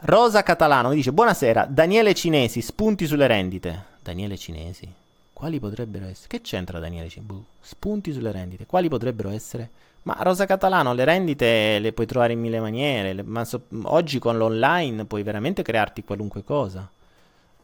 [0.00, 3.84] Rosa Catalano mi dice: Buonasera, Daniele Cinesi, spunti sulle rendite.
[4.02, 4.92] Daniele Cinesi,
[5.32, 6.26] quali potrebbero essere?
[6.26, 7.32] Che c'entra Daniele Cinesi?
[7.32, 9.70] Boh, spunti sulle rendite, quali potrebbero essere?
[10.04, 14.36] Ma Rosa Catalano, le rendite le puoi trovare in mille maniere, ma so- oggi con
[14.36, 16.90] l'online puoi veramente crearti qualunque cosa.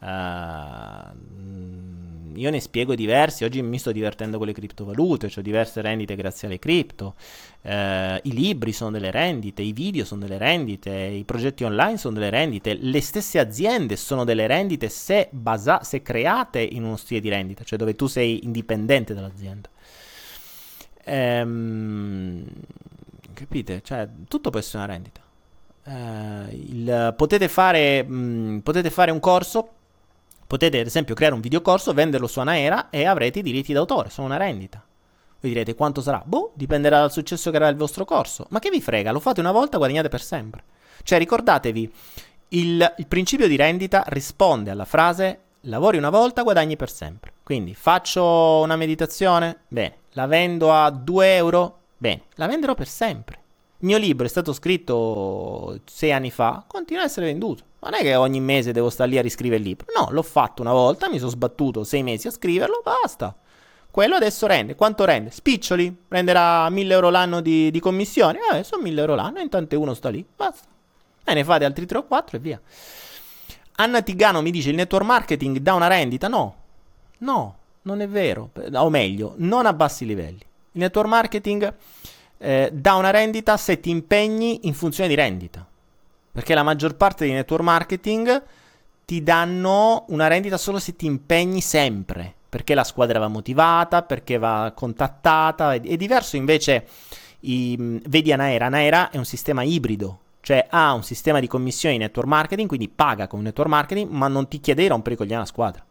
[0.03, 0.07] Uh,
[2.35, 6.49] io ne spiego diversi, oggi mi sto divertendo con le criptovalute, ho diverse rendite grazie
[6.49, 7.17] alle cripto,
[7.61, 7.69] uh,
[8.23, 12.31] i libri sono delle rendite, i video sono delle rendite, i progetti online sono delle
[12.31, 17.29] rendite, le stesse aziende sono delle rendite se, basa- se create in uno stile di
[17.29, 19.69] rendita, cioè dove tu sei indipendente dall'azienda.
[21.05, 22.45] Ehm,
[23.35, 23.83] capite?
[23.83, 25.21] Cioè, tutto può essere una rendita.
[25.85, 29.69] Eh, il, potete, fare, mh, potete fare un corso,
[30.47, 34.27] potete ad esempio creare un videocorso, venderlo su Anaera e avrete i diritti d'autore, sono
[34.27, 34.85] una rendita.
[35.41, 36.23] Voi direte quanto sarà?
[36.25, 38.47] Boh, dipenderà dal successo che avrà il vostro corso.
[38.51, 39.11] Ma che vi frega?
[39.11, 40.63] Lo fate una volta, guadagnate per sempre.
[41.03, 41.93] Cioè, ricordatevi,
[42.49, 47.33] il, il principio di rendita risponde alla frase lavori una volta, guadagni per sempre.
[47.43, 49.61] Quindi faccio una meditazione?
[49.69, 50.00] Bene.
[50.15, 51.79] La vendo a 2 euro?
[51.97, 53.39] Bene, la venderò per sempre.
[53.79, 57.65] Il mio libro è stato scritto 6 anni fa, continua a essere venduto.
[57.81, 59.87] Non è che ogni mese devo stare lì a riscrivere il libro.
[59.97, 63.35] No, l'ho fatto una volta, mi sono sbattuto 6 mesi a scriverlo, basta.
[63.91, 64.75] Quello adesso rende.
[64.75, 65.31] Quanto rende?
[65.31, 65.97] Spiccioli?
[66.09, 68.39] Prenderà 1000 euro l'anno di, di commissione?
[68.53, 70.69] Eh, sono 1000 euro l'anno, intanto uno sta lì, basta.
[71.25, 72.61] E ne fate altri 3 o 4 e via.
[73.77, 76.29] Anna Tigano mi dice il network marketing dà una rendita?
[76.29, 76.55] No,
[77.19, 78.51] no, non è vero.
[78.75, 80.41] O meglio, non a bassi livelli.
[80.73, 81.75] Il network marketing
[82.39, 85.67] eh, dà una rendita se ti impegni in funzione di rendita.
[86.33, 88.43] Perché la maggior parte dei network marketing
[89.05, 92.35] ti danno una rendita solo se ti impegni sempre.
[92.49, 95.75] Perché la squadra va motivata, perché va contattata.
[95.75, 96.87] È, è diverso invece,
[97.41, 97.77] i,
[98.07, 98.67] vedi Anaera.
[98.67, 103.27] Anaera è un sistema ibrido cioè ha un sistema di commissioni network marketing, quindi paga
[103.27, 105.85] come network marketing, ma non ti chiede di rompere i coglioni alla squadra.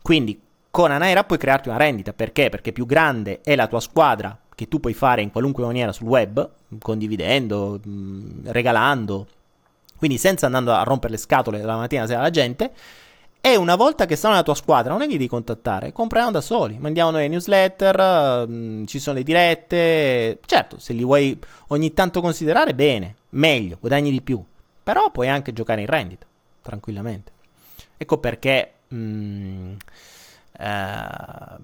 [0.00, 0.40] Quindi
[0.74, 2.48] con Anaera puoi crearti una rendita, perché?
[2.48, 6.08] Perché più grande è la tua squadra che tu puoi fare in qualunque maniera sul
[6.08, 6.50] web,
[6.80, 7.78] condividendo,
[8.46, 9.28] regalando,
[9.96, 12.72] quindi senza andando a rompere le scatole dalla mattina alla sera alla gente,
[13.40, 16.40] e una volta che stanno nella tua squadra, non è che devi contattare, compreranno da
[16.40, 16.76] soli.
[16.76, 20.40] Mandiamo noi newsletter, mh, ci sono le dirette.
[20.44, 24.42] Certo, se li vuoi ogni tanto considerare, bene, meglio, guadagni di più.
[24.82, 26.26] Però puoi anche giocare in rendita,
[26.62, 27.30] tranquillamente.
[27.96, 28.72] Ecco perché.
[28.88, 29.76] Mh,
[30.58, 31.56] eh,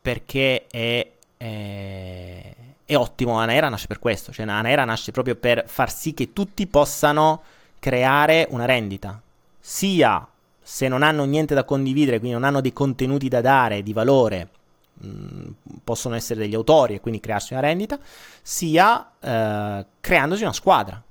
[0.00, 3.38] perché è, è, è ottimo.
[3.38, 4.32] Anaera nasce per questo.
[4.32, 7.42] Cioè, Anaera nasce proprio per far sì che tutti possano
[7.78, 9.20] creare una rendita.
[9.58, 10.26] Sia
[10.62, 14.48] se non hanno niente da condividere, quindi non hanno dei contenuti da dare di valore,
[14.94, 15.50] mh, mm,
[15.82, 17.98] possono essere degli autori e quindi crearsi una rendita,
[18.40, 21.02] sia eh, creandosi una squadra.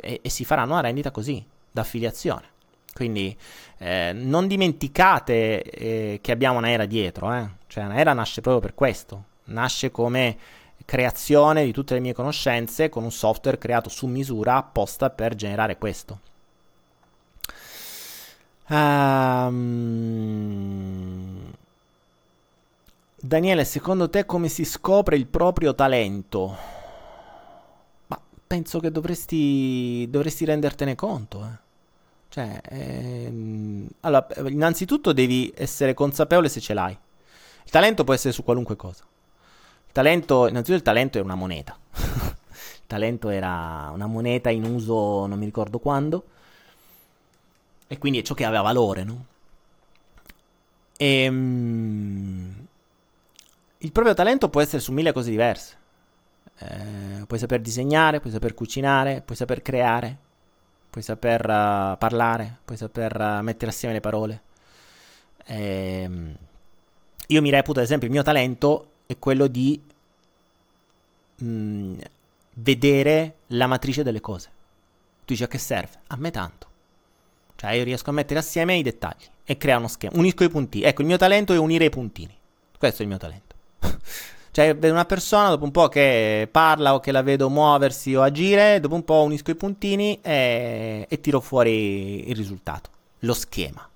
[0.00, 2.48] E, e, si faranno una rendita così, da affiliazione.
[3.00, 3.34] Quindi
[3.78, 7.48] eh, non dimenticate eh, che abbiamo un'era dietro, eh?
[7.66, 10.36] cioè un'era nasce proprio per questo, nasce come
[10.84, 15.78] creazione di tutte le mie conoscenze con un software creato su misura apposta per generare
[15.78, 16.20] questo.
[18.68, 19.80] Um,
[23.18, 26.54] Daniele, secondo te come si scopre il proprio talento?
[28.08, 31.46] Ma penso che dovresti, dovresti rendertene conto.
[31.46, 31.68] Eh.
[32.30, 36.96] Cioè, ehm, allora, innanzitutto devi essere consapevole se ce l'hai.
[37.64, 39.04] Il talento può essere su qualunque cosa.
[39.86, 41.76] Il talento, innanzitutto il talento è una moneta.
[41.92, 46.24] il talento era una moneta in uso non mi ricordo quando
[47.88, 49.24] e quindi è ciò che aveva valore, no?
[50.96, 52.66] E, um,
[53.78, 55.78] il proprio talento può essere su mille cose diverse.
[56.58, 60.18] Eh, puoi saper disegnare, puoi saper cucinare, puoi saper creare,
[60.90, 64.42] puoi saper uh, parlare, puoi saper uh, mettere assieme le parole.
[65.46, 66.10] Eh,
[67.28, 69.80] io mi reputo, ad esempio, il mio talento è quello di
[71.36, 71.98] mh, mm,
[72.54, 74.48] vedere la matrice delle cose.
[75.24, 76.00] Tu dici a che serve?
[76.08, 76.68] A me tanto.
[77.54, 80.16] Cioè io riesco a mettere assieme i dettagli e creare uno schema.
[80.16, 80.84] Unisco i puntini.
[80.84, 82.36] Ecco, il mio talento è unire i puntini.
[82.78, 83.54] Questo è il mio talento.
[84.52, 88.22] cioè vedo una persona dopo un po' che parla o che la vedo muoversi o
[88.22, 92.90] agire, dopo un po' unisco i puntini e, e tiro fuori il risultato,
[93.20, 93.88] lo schema.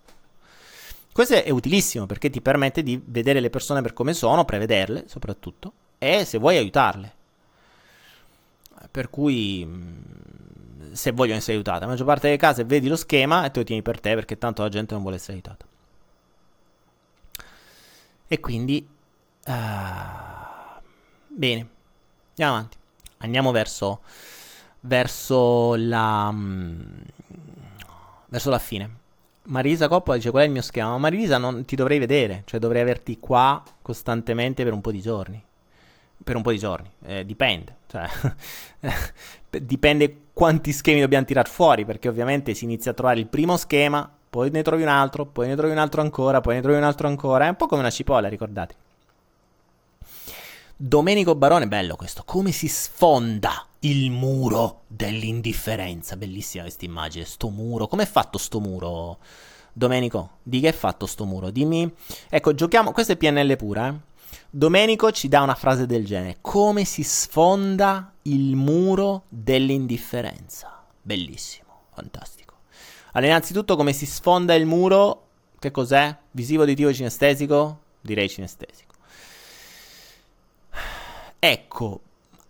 [1.12, 5.72] Questo è utilissimo perché ti permette di vedere le persone per come sono, prevederle soprattutto,
[5.98, 7.12] e se vuoi aiutarle.
[8.90, 11.80] Per cui mm, se vogliono essere aiutate.
[11.80, 14.38] La maggior parte delle case vedi lo schema e te lo tieni per te perché
[14.38, 15.66] tanto la gente non vuole essere aiutata.
[18.26, 18.88] E quindi...
[19.46, 20.80] Uh,
[21.28, 21.68] bene,
[22.30, 22.76] andiamo avanti.
[23.18, 24.00] Andiamo verso,
[24.80, 26.28] verso la...
[26.30, 27.02] Um,
[28.28, 29.02] verso la fine.
[29.46, 30.90] Marisa Coppola dice qual è il mio schema?
[30.90, 35.00] Ma Marisa non ti dovrei vedere, cioè dovrei averti qua costantemente per un po' di
[35.00, 35.42] giorni.
[36.24, 37.76] Per un po' di giorni, eh, dipende.
[37.86, 38.08] Cioè,
[39.60, 44.10] dipende quanti schemi dobbiamo tirare fuori, perché ovviamente si inizia a trovare il primo schema,
[44.30, 46.84] poi ne trovi un altro, poi ne trovi un altro ancora, poi ne trovi un
[46.84, 47.44] altro ancora.
[47.44, 48.74] È un po' come una cipolla, ricordate.
[50.76, 56.16] Domenico Barone, bello questo, come si sfonda il muro dell'indifferenza.
[56.16, 57.86] Bellissima questa immagine, sto muro.
[57.86, 59.18] Com'è fatto sto muro?
[59.72, 61.50] Domenico, di che è fatto sto muro?
[61.50, 61.88] Dimmi.
[62.28, 64.12] Ecco, giochiamo, questo è PNL pura, eh.
[64.50, 66.38] Domenico ci dà una frase del genere.
[66.40, 70.84] Come si sfonda il muro dell'indifferenza?
[71.00, 72.54] Bellissimo, fantastico.
[73.12, 75.28] Allora, innanzitutto, come si sfonda il muro?
[75.56, 76.16] Che cos'è?
[76.32, 77.80] Visivo, uditivo, cinestesico?
[78.00, 78.93] Direi cinestesico.
[81.46, 82.00] Ecco,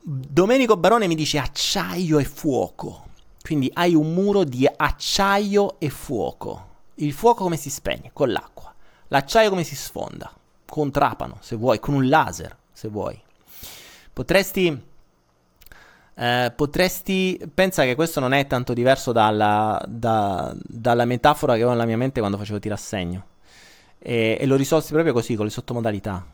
[0.01, 3.07] Domenico Barone mi dice acciaio e fuoco.
[3.43, 6.69] Quindi hai un muro di acciaio e fuoco.
[6.97, 8.11] Il fuoco come si spegne?
[8.13, 8.73] Con l'acqua.
[9.09, 10.33] L'acciaio come si sfonda?
[10.65, 13.21] Con trapano, se vuoi, con un laser, se vuoi.
[14.13, 14.81] Potresti...
[16.15, 17.51] Eh, potresti...
[17.53, 21.97] Pensa che questo non è tanto diverso dalla, da, dalla metafora che avevo nella mia
[21.97, 23.27] mente quando facevo tirassegno.
[23.99, 26.25] E, e l'ho risolto proprio così, con le sottomodalità.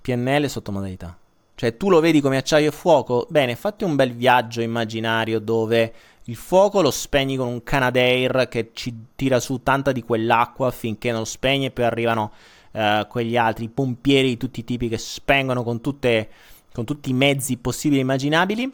[0.00, 1.16] PNL sottomodalità.
[1.58, 3.26] Cioè, tu lo vedi come acciaio e fuoco?
[3.28, 5.92] Bene, fatti un bel viaggio immaginario dove
[6.26, 11.10] il fuoco lo spegni con un Canadair che ci tira su tanta di quell'acqua finché
[11.10, 12.30] non lo spegne e poi arrivano
[12.70, 16.28] uh, quegli altri pompieri di tutti i tipi che spengono con, tutte,
[16.72, 18.72] con tutti i mezzi possibili e immaginabili.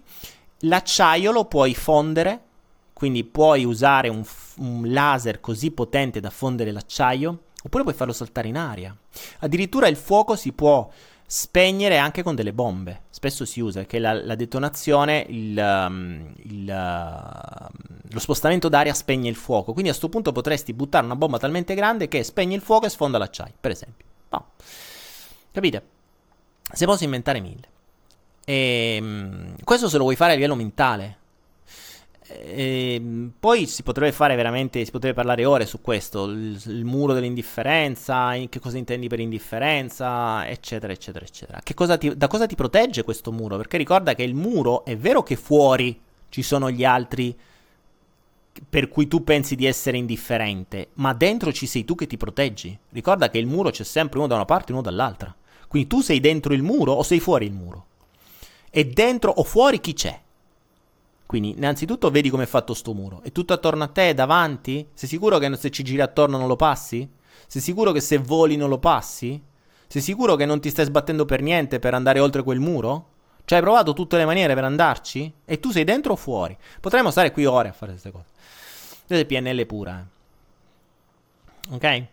[0.59, 2.39] L'acciaio lo puoi fondere,
[2.93, 4.23] quindi puoi usare un,
[4.57, 8.95] un laser così potente da fondere l'acciaio, oppure puoi farlo saltare in aria.
[9.39, 10.87] Addirittura il fuoco si può
[11.35, 13.07] spegnere anche con delle bombe.
[13.11, 19.29] Spesso si usa che la, la detonazione, il, um, il, uh, lo spostamento d'aria spegne
[19.29, 19.73] il fuoco.
[19.73, 22.89] Quindi a questo punto potresti buttare una bomba talmente grande che spegne il fuoco e
[22.89, 24.05] sfonda l'acciaio, per esempio.
[24.29, 24.47] No.
[25.51, 25.83] Capite?
[26.73, 27.69] Se posso inventare mille.
[28.45, 31.19] E, um, questo se lo vuoi fare a livello mentale.
[32.27, 36.85] E ehm, poi si potrebbe fare veramente, si potrebbe parlare ore su questo, il, il
[36.85, 41.61] muro dell'indifferenza, che cosa intendi per indifferenza, eccetera, eccetera, eccetera.
[41.75, 43.57] Cosa ti, da cosa ti protegge questo muro?
[43.57, 46.01] Perché ricorda che il muro è vero che fuori
[46.31, 47.37] ci sono gli altri
[48.69, 52.77] per cui tu pensi di essere indifferente, ma dentro ci sei tu che ti proteggi.
[52.91, 55.35] Ricorda che il muro c'è sempre uno da una parte e uno dall'altra.
[55.67, 57.87] Quindi tu sei dentro il muro o sei fuori il muro?
[58.71, 60.21] E dentro o fuori chi c'è?
[61.27, 63.21] Quindi, innanzitutto vedi come è fatto sto muro.
[63.23, 64.89] È tutto attorno a te, davanti?
[64.95, 67.09] Sei sicuro che se ci giri attorno non lo passi?
[67.47, 69.41] Sei sicuro che se voli non lo passi?
[69.87, 73.09] Sei sicuro che non ti stai sbattendo per niente per andare oltre quel muro?
[73.45, 75.33] Cioè, hai provato tutte le maniere per andarci?
[75.45, 76.57] E tu sei dentro o fuori?
[76.81, 78.27] Potremmo stare qui ore a fare queste cose.
[79.07, 81.75] Questa è PNL pura, eh.
[81.75, 82.07] Ok?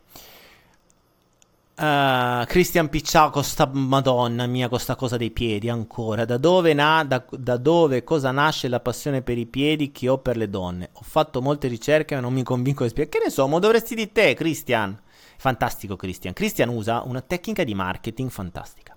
[1.81, 6.25] Uh, Christian Picciao con sta madonna mia con sta cosa dei piedi ancora.
[6.25, 10.19] Da dove, na- da, da dove cosa nasce la passione per i piedi che ho
[10.19, 10.91] per le donne?
[10.93, 13.17] Ho fatto molte ricerche ma non mi convinco di spiegare.
[13.17, 14.95] Che ne so ma dovresti di te Christian.
[15.37, 16.33] Fantastico Christian.
[16.33, 18.95] Christian usa una tecnica di marketing fantastica.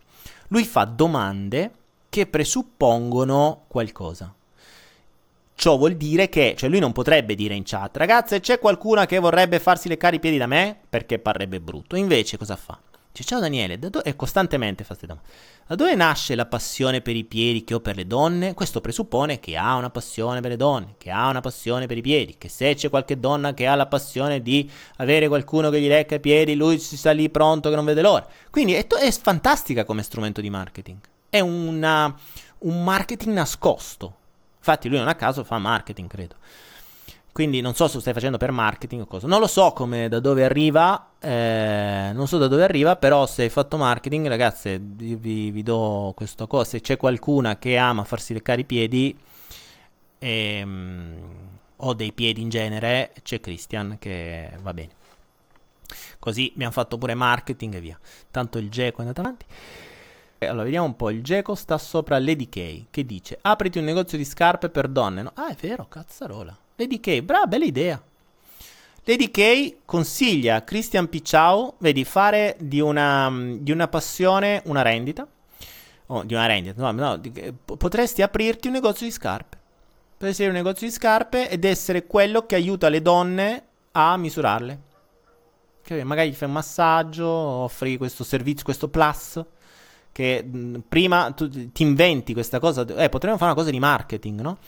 [0.48, 1.72] Lui fa domande
[2.10, 4.30] che presuppongono qualcosa
[5.56, 9.18] Ciò vuol dire che, cioè lui non potrebbe dire in chat, ragazze c'è qualcuna che
[9.18, 10.78] vorrebbe farsi leccare i piedi da me?
[10.88, 11.96] Perché parrebbe brutto.
[11.96, 12.78] Invece cosa fa?
[13.14, 15.28] Dice, ciao Daniele, do- e costantemente fa queste domande.
[15.68, 18.54] Da dove nasce la passione per i piedi che ho per le donne?
[18.54, 22.02] Questo presuppone che ha una passione per le donne, che ha una passione per i
[22.02, 25.86] piedi, che se c'è qualche donna che ha la passione di avere qualcuno che gli
[25.86, 28.26] lecca i piedi, lui si sta lì pronto che non vede l'ora.
[28.50, 30.98] Quindi è, to- è fantastica come strumento di marketing.
[31.30, 32.12] È una,
[32.58, 34.16] un marketing nascosto.
[34.66, 36.36] Infatti lui non a caso fa marketing, credo.
[37.32, 39.26] Quindi non so se lo stai facendo per marketing o cosa.
[39.26, 43.42] Non lo so come, da dove arriva, eh, non so da dove arriva, però se
[43.42, 46.64] hai fatto marketing, ragazze, vi, vi do questa cosa.
[46.64, 49.14] Se c'è qualcuna che ama farsi leccare i piedi,
[50.18, 51.14] ehm,
[51.76, 54.92] o dei piedi in genere, c'è Christian che va bene.
[56.18, 57.98] Così abbiamo fatto pure marketing e via.
[58.30, 59.44] Tanto il Geco è andato avanti.
[60.46, 61.10] Allora, vediamo un po'.
[61.10, 65.22] Il Geco sta sopra Lady K, che dice: Apriti un negozio di scarpe per donne.
[65.22, 65.32] No?
[65.34, 66.56] Ah, è vero, cazzarola.
[66.76, 68.02] Lady K, brava, bella idea.
[69.06, 75.26] Lady K consiglia a Christian Picciao, vedi, fare di una, di una passione una rendita.
[76.06, 79.58] Oh, di una rendita, no, no, di, potresti aprirti un negozio di scarpe.
[80.16, 84.80] Potresti avere un negozio di scarpe ed essere quello che aiuta le donne a misurarle.
[86.02, 89.42] Magari gli fai un massaggio, offri questo servizio, questo plus.
[90.14, 92.86] Che mh, prima tu ti inventi questa cosa.
[92.86, 94.58] Eh, potremmo fare una cosa di marketing, no?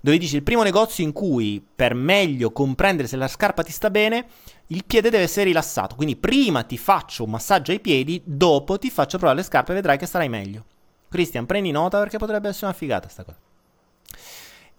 [0.00, 3.90] Dove dici il primo negozio in cui per meglio comprendere se la scarpa ti sta
[3.90, 4.26] bene,
[4.68, 5.94] il piede deve essere rilassato.
[5.94, 9.74] Quindi prima ti faccio un massaggio ai piedi, dopo ti faccio provare le scarpe e
[9.76, 10.64] vedrai che starai meglio.
[11.08, 13.38] Christian, prendi nota perché potrebbe essere una figata sta cosa.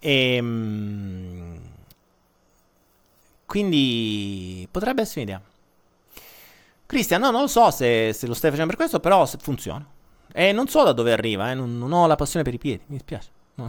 [0.00, 1.58] Ehm,
[3.46, 5.42] quindi potrebbe essere un'idea.
[6.90, 9.89] Cristian, no, non lo so se, se, lo stai facendo per questo, però funziona.
[10.32, 12.82] E non so da dove arriva, eh, non, non, ho la passione per i piedi,
[12.86, 13.28] mi dispiace.
[13.54, 13.68] No.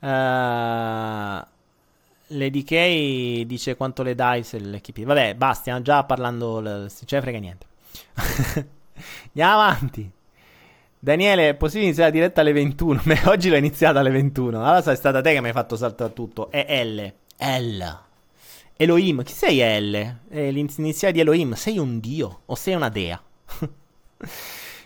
[0.00, 1.46] uh,
[2.34, 7.16] Lady K dice quanto le dai se le Vabbè, basta, stiamo già parlando, non ce
[7.16, 7.66] ne frega niente.
[9.26, 10.10] Andiamo avanti.
[10.98, 13.02] Daniele, è possibile iniziare la diretta alle 21?
[13.04, 14.62] Beh, oggi l'ho iniziata alle 21.
[14.62, 16.50] Allora sei stata te che mi hai fatto saltare tutto.
[16.50, 17.12] È L.
[17.38, 17.98] L.
[18.82, 19.22] Elohim.
[19.22, 20.16] Chi sei L?
[20.28, 21.54] È l'iniziale di Elohim.
[21.54, 23.20] Sei un dio o sei una dea?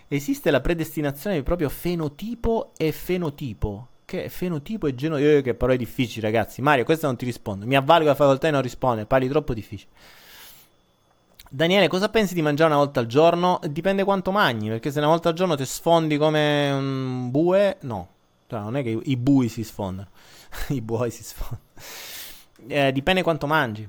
[0.09, 3.89] Esiste la predestinazione di proprio fenotipo e fenotipo.
[4.05, 5.29] Che fenotipo e genotipo.
[5.31, 6.61] Eh, che parole difficili, ragazzi.
[6.61, 7.65] Mario, questo non ti rispondo.
[7.67, 9.07] Mi avvalgo la facoltà e non risponde.
[9.07, 9.91] Parli troppo difficili.
[11.49, 13.61] Daniele, cosa pensi di mangiare una volta al giorno?
[13.67, 18.09] Dipende quanto mangi, perché se una volta al giorno ti sfondi come un bue, no.
[18.47, 20.09] Cioè, non è che i bui si sfondano.
[20.69, 21.63] I buoi si sfondano.
[22.69, 23.89] Eh, dipende quanto mangi.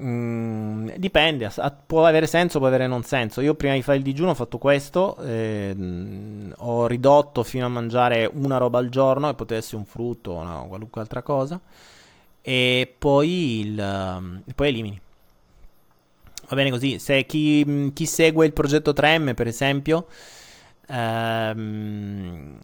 [0.00, 1.50] Mm, dipende,
[1.86, 3.40] può avere senso, può avere non senso.
[3.40, 5.74] Io prima di fare il digiuno ho fatto questo, eh,
[6.56, 10.66] ho ridotto fino a mangiare una roba al giorno, e potesse un frutto o no,
[10.68, 11.58] qualunque altra cosa,
[12.42, 15.00] e poi, il, poi elimini.
[16.48, 16.98] Va bene così.
[16.98, 20.06] Se chi, chi segue il progetto 3M, per esempio,
[20.88, 22.58] ehm,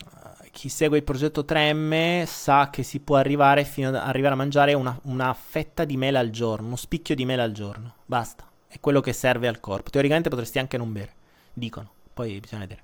[0.52, 4.74] chi segue il progetto 3M sa che si può arrivare fino ad arrivare a mangiare
[4.74, 7.94] una, una fetta di mela al giorno, uno spicchio di mela al giorno.
[8.04, 8.46] Basta.
[8.68, 9.90] È quello che serve al corpo.
[9.90, 11.12] Teoricamente potresti anche non bere.
[11.54, 11.90] Dicono.
[12.12, 12.82] Poi bisogna vedere.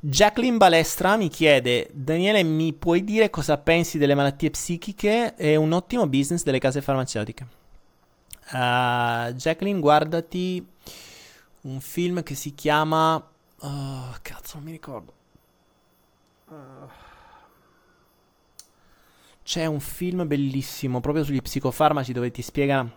[0.00, 5.36] Jacqueline Balestra mi chiede: Daniele, mi puoi dire cosa pensi delle malattie psichiche?
[5.36, 7.46] È un ottimo business delle case farmaceutiche.
[8.50, 10.66] Uh, Jacqueline, guardati
[11.62, 13.14] un film che si chiama.
[13.14, 15.20] Oh, cazzo, non mi ricordo.
[19.42, 22.88] C'è un film bellissimo proprio sugli psicofarmaci dove ti spiega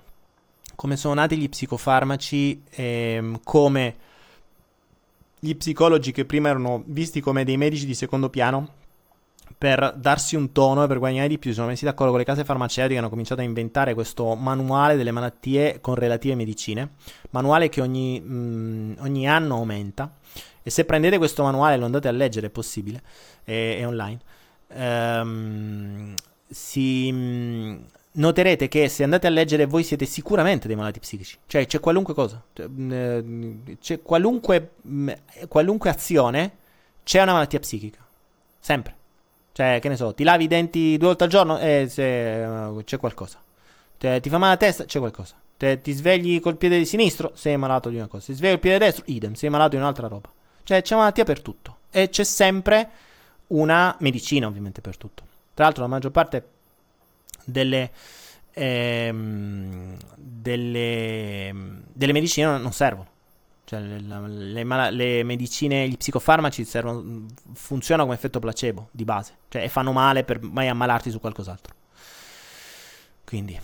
[0.75, 3.95] come sono nati gli psicofarmaci e come
[5.39, 8.83] gli psicologi che prima erano visti come dei medici di secondo piano
[9.57, 12.43] per darsi un tono e per guadagnare di più, sono messi d'accordo con le case
[12.43, 16.95] farmaceutiche e hanno cominciato a inventare questo manuale delle malattie con relative medicine,
[17.29, 20.13] manuale che ogni, mh, mm, ogni anno aumenta.
[20.61, 23.01] E se prendete questo manuale e lo andate a leggere, è possibile,
[23.43, 24.19] è, è online,
[24.69, 26.13] ehm,
[26.49, 27.75] si, mh, mm,
[28.13, 31.37] noterete che se andate a leggere voi siete sicuramente dei malati psichici.
[31.45, 34.71] Cioè c'è qualunque cosa, cioè, mh, c'è qualunque,
[35.47, 36.57] qualunque azione,
[37.03, 38.03] c'è una malattia psichica.
[38.59, 39.03] Sempre.
[39.55, 42.03] Cioè, che ne so, ti lavi i denti due volte al giorno e eh, se,
[42.43, 43.39] uh, c'è qualcosa.
[43.97, 45.35] Te, ti fa male la testa, c'è qualcosa.
[45.55, 48.25] Te, ti svegli col piede sinistro, sei malato di una cosa.
[48.25, 50.29] Ti svegli col piede destro, idem, sei malato di un'altra roba.
[50.61, 51.77] Cioè, c'è malattia per tutto.
[51.89, 52.89] E c'è sempre
[53.47, 55.23] una medicina, ovviamente, per tutto.
[55.53, 56.49] Tra l'altro, la maggior parte
[57.45, 57.91] delle,
[58.51, 63.07] ehm, delle, delle medicine non servono.
[63.65, 69.67] Cioè, le, le, le, medicine, gli psicofarmaci servono, funzionano come effetto placebo di base, cioè
[69.69, 71.73] fanno male per mai ammalarti su qualcos'altro.
[73.25, 73.59] Quindi,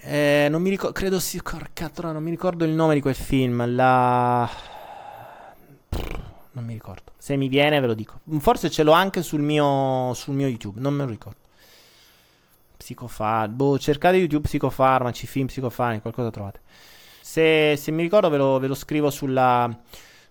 [0.00, 1.40] eh, non mi ricordo, credo sia,
[1.72, 4.48] cazzo, non mi ricordo il nome di quel film, la...
[6.52, 7.12] Non mi ricordo.
[7.16, 8.20] Se mi viene ve lo dico.
[8.40, 11.38] Forse ce l'ho anche sul mio, sul mio YouTube, non me lo ricordo.
[12.76, 16.60] Psicofarmaci, boh, cercate YouTube psicofarmaci, film psicofarmaci, qualcosa trovate.
[17.28, 19.70] Se, se mi ricordo ve lo, ve lo scrivo sulla,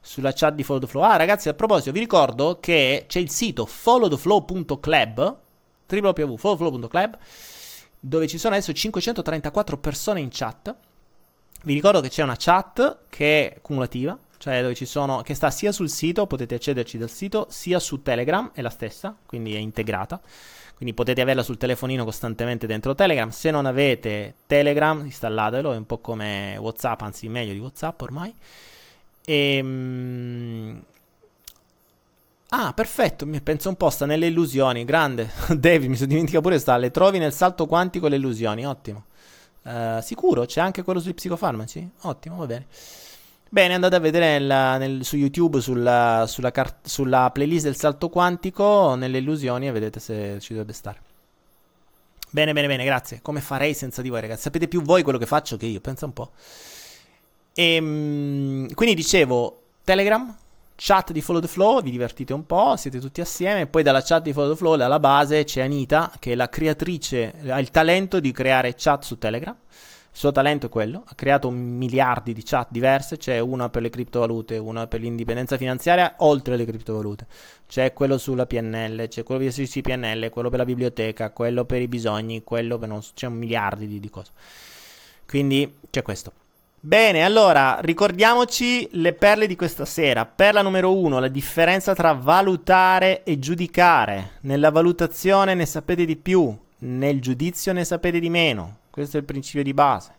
[0.01, 1.03] sulla chat di Follow the Flow.
[1.03, 5.37] Ah, ragazzi, a proposito, vi ricordo che c'è il sito followtheflow.club
[5.87, 7.17] www.followtheflow.club
[7.99, 10.75] dove ci sono adesso 534 persone in chat.
[11.65, 15.51] Vi ricordo che c'è una chat che è cumulativa, cioè dove ci sono, che sta
[15.51, 19.59] sia sul sito, potete accederci dal sito, sia su Telegram, è la stessa, quindi è
[19.59, 20.19] integrata.
[20.77, 23.29] Quindi potete averla sul telefonino costantemente dentro Telegram.
[23.29, 28.33] Se non avete Telegram, installatelo, è un po' come WhatsApp, anzi meglio di WhatsApp ormai.
[29.25, 30.83] E, ehm,
[32.49, 35.29] Ah, perfetto, mi penso un po', sta nelle illusioni, grande.
[35.51, 39.05] David, mi sono dimenticato pure sta, le trovi nel salto quantico le illusioni, ottimo.
[39.63, 41.89] Uh, sicuro, c'è anche quello sui psicofarmaci?
[42.03, 42.67] Ottimo, va bene.
[43.49, 48.09] Bene, andate a vedere nel, nel, su YouTube sulla, sulla, car- sulla, playlist del salto
[48.09, 50.99] quantico, nelle illusioni, e vedete se ci dovrebbe stare.
[52.29, 53.21] Bene, bene, bene, grazie.
[53.21, 54.41] Come farei senza di voi, ragazzi?
[54.41, 56.31] Sapete più voi quello che faccio che io, pensa un po'.
[57.53, 60.35] E, ehm, quindi dicevo, Telegram,
[60.75, 64.23] chat di Follow the Flow, vi divertite un po', siete tutti assieme, poi dalla chat
[64.23, 68.19] di Follow the Flow, dalla base, c'è Anita, che è la creatrice, ha il talento
[68.19, 69.55] di creare chat su Telegram.
[70.17, 73.91] Il suo talento è quello, ha creato miliardi di chat diverse, c'è una per le
[73.91, 77.27] criptovalute, una per l'indipendenza finanziaria, oltre le criptovalute.
[77.67, 81.83] C'è quello sulla PNL, c'è quello per i PNL, quello per la biblioteca, quello per
[81.83, 84.31] i bisogni, quello per non so, c'è miliardi di, di cose.
[85.27, 86.31] Quindi c'è questo.
[86.79, 90.25] Bene, allora ricordiamoci le perle di questa sera.
[90.25, 94.31] Perla numero uno, la differenza tra valutare e giudicare.
[94.41, 98.77] Nella valutazione ne sapete di più, nel giudizio ne sapete di meno.
[98.97, 100.11] Questo è il principio di base.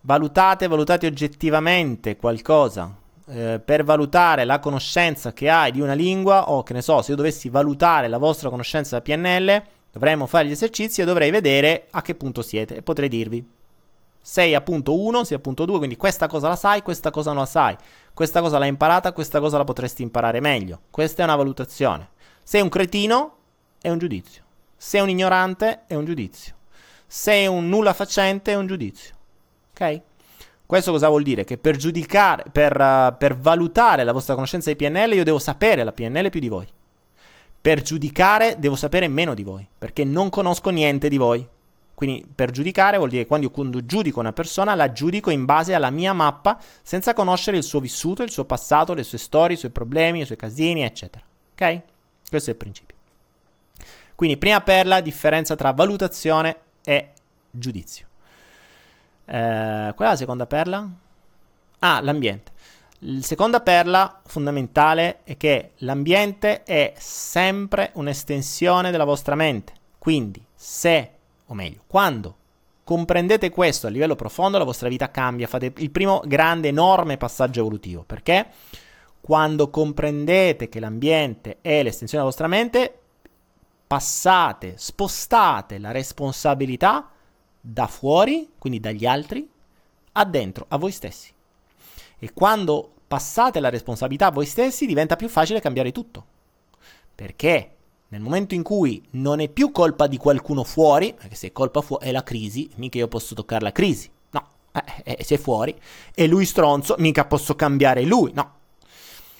[0.00, 2.92] Valutate, valutate oggettivamente qualcosa.
[3.26, 7.12] Eh, per valutare la conoscenza che hai di una lingua, o che ne so, se
[7.12, 11.86] io dovessi valutare la vostra conoscenza da PNL, dovremmo fare gli esercizi e dovrei vedere
[11.92, 13.48] a che punto siete e potrei dirvi
[14.26, 17.76] 6.1, 6.2, quindi questa cosa la sai, questa cosa non la sai,
[18.12, 20.80] questa cosa l'hai imparata, questa cosa la potresti imparare meglio.
[20.90, 22.08] Questa è una valutazione.
[22.42, 23.36] Sei un cretino,
[23.80, 24.42] è un giudizio.
[24.76, 26.62] Sei un ignorante, è un giudizio.
[27.06, 29.14] Sei un nulla facente, è un giudizio.
[29.70, 30.00] Ok?
[30.66, 31.44] Questo cosa vuol dire?
[31.44, 35.84] Che per giudicare, per, uh, per valutare la vostra conoscenza di PNL, io devo sapere
[35.84, 36.66] la PNL più di voi.
[37.60, 41.46] Per giudicare, devo sapere meno di voi, perché non conosco niente di voi.
[41.94, 45.74] Quindi per giudicare vuol dire che quando io giudico una persona la giudico in base
[45.74, 49.58] alla mia mappa senza conoscere il suo vissuto, il suo passato, le sue storie, i
[49.58, 51.24] suoi problemi, i suoi casini, eccetera.
[51.52, 51.80] Ok?
[52.28, 52.96] Questo è il principio.
[54.14, 57.12] Quindi prima perla, differenza tra valutazione e
[57.50, 58.06] giudizio.
[59.24, 60.88] Eh, qual è la seconda perla?
[61.80, 62.52] Ah, l'ambiente.
[63.06, 69.72] La seconda perla fondamentale è che l'ambiente è sempre un'estensione della vostra mente.
[69.98, 71.10] Quindi se,
[71.46, 72.36] o meglio, quando
[72.84, 75.46] comprendete questo a livello profondo, la vostra vita cambia.
[75.46, 78.04] Fate il primo grande, enorme passaggio evolutivo.
[78.04, 78.46] Perché?
[79.20, 82.98] Quando comprendete che l'ambiente è l'estensione della vostra mente,
[83.86, 87.10] passate, spostate la responsabilità
[87.60, 89.48] da fuori, quindi dagli altri,
[90.12, 91.32] a dentro, a voi stessi.
[92.18, 96.24] E quando passate la responsabilità a voi stessi diventa più facile cambiare tutto.
[97.14, 97.70] Perché
[98.08, 101.80] nel momento in cui non è più colpa di qualcuno fuori, perché se è colpa
[101.80, 104.10] fuori è la crisi, mica io posso toccare la crisi.
[104.30, 105.74] No, eh, eh, se è fuori
[106.14, 108.32] e lui stronzo, mica posso cambiare lui.
[108.34, 108.52] No.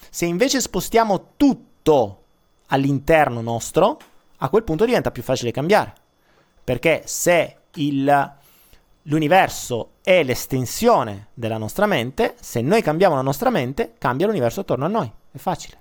[0.09, 2.23] Se invece spostiamo tutto
[2.67, 3.99] all'interno nostro,
[4.37, 5.93] a quel punto diventa più facile cambiare.
[6.63, 8.33] Perché se il,
[9.03, 14.85] l'universo è l'estensione della nostra mente, se noi cambiamo la nostra mente, cambia l'universo attorno
[14.85, 15.11] a noi.
[15.31, 15.77] È facile.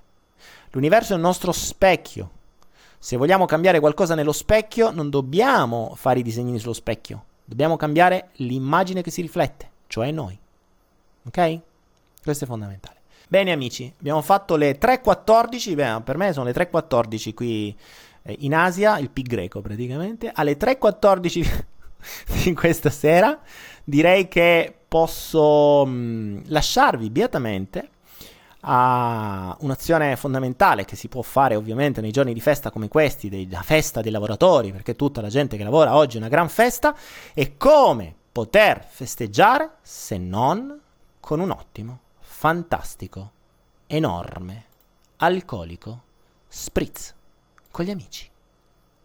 [0.71, 2.31] L'universo è il nostro specchio.
[2.99, 7.25] Se vogliamo cambiare qualcosa nello specchio, non dobbiamo fare i disegnini sullo specchio.
[7.45, 10.39] Dobbiamo cambiare l'immagine che si riflette, cioè noi.
[11.27, 11.61] Ok?
[12.23, 13.03] Questo è fondamentale.
[13.29, 17.77] Bene amici, abbiamo fatto le 3.14, beh, per me sono le 3.14 qui
[18.25, 21.65] eh, in Asia, il pi greco praticamente, alle 3.14
[22.45, 23.39] di questa sera
[23.85, 27.89] direi che posso mm, lasciarvi beatamente
[28.67, 33.61] a un'azione fondamentale che si può fare ovviamente nei giorni di festa come questi, della
[33.61, 36.97] festa dei lavoratori, perché tutta la gente che lavora oggi è una gran festa,
[37.35, 40.81] e come poter festeggiare se non
[41.21, 43.33] con un ottimo, fantastico,
[43.87, 44.65] enorme,
[45.17, 46.03] alcolico
[46.49, 47.15] spritz
[47.75, 48.31] con gli amici.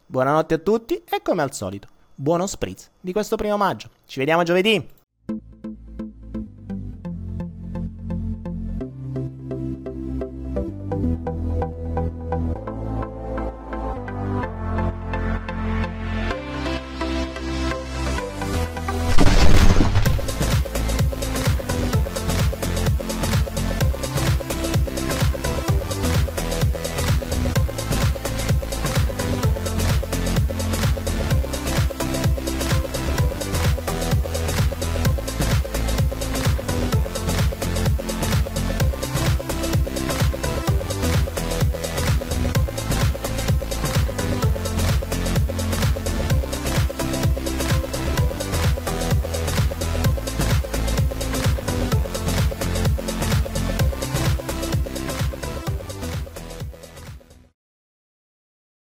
[0.05, 3.89] Buonanotte a tutti e come al solito, buono spritz di questo primo maggio.
[4.05, 4.87] Ci vediamo giovedì!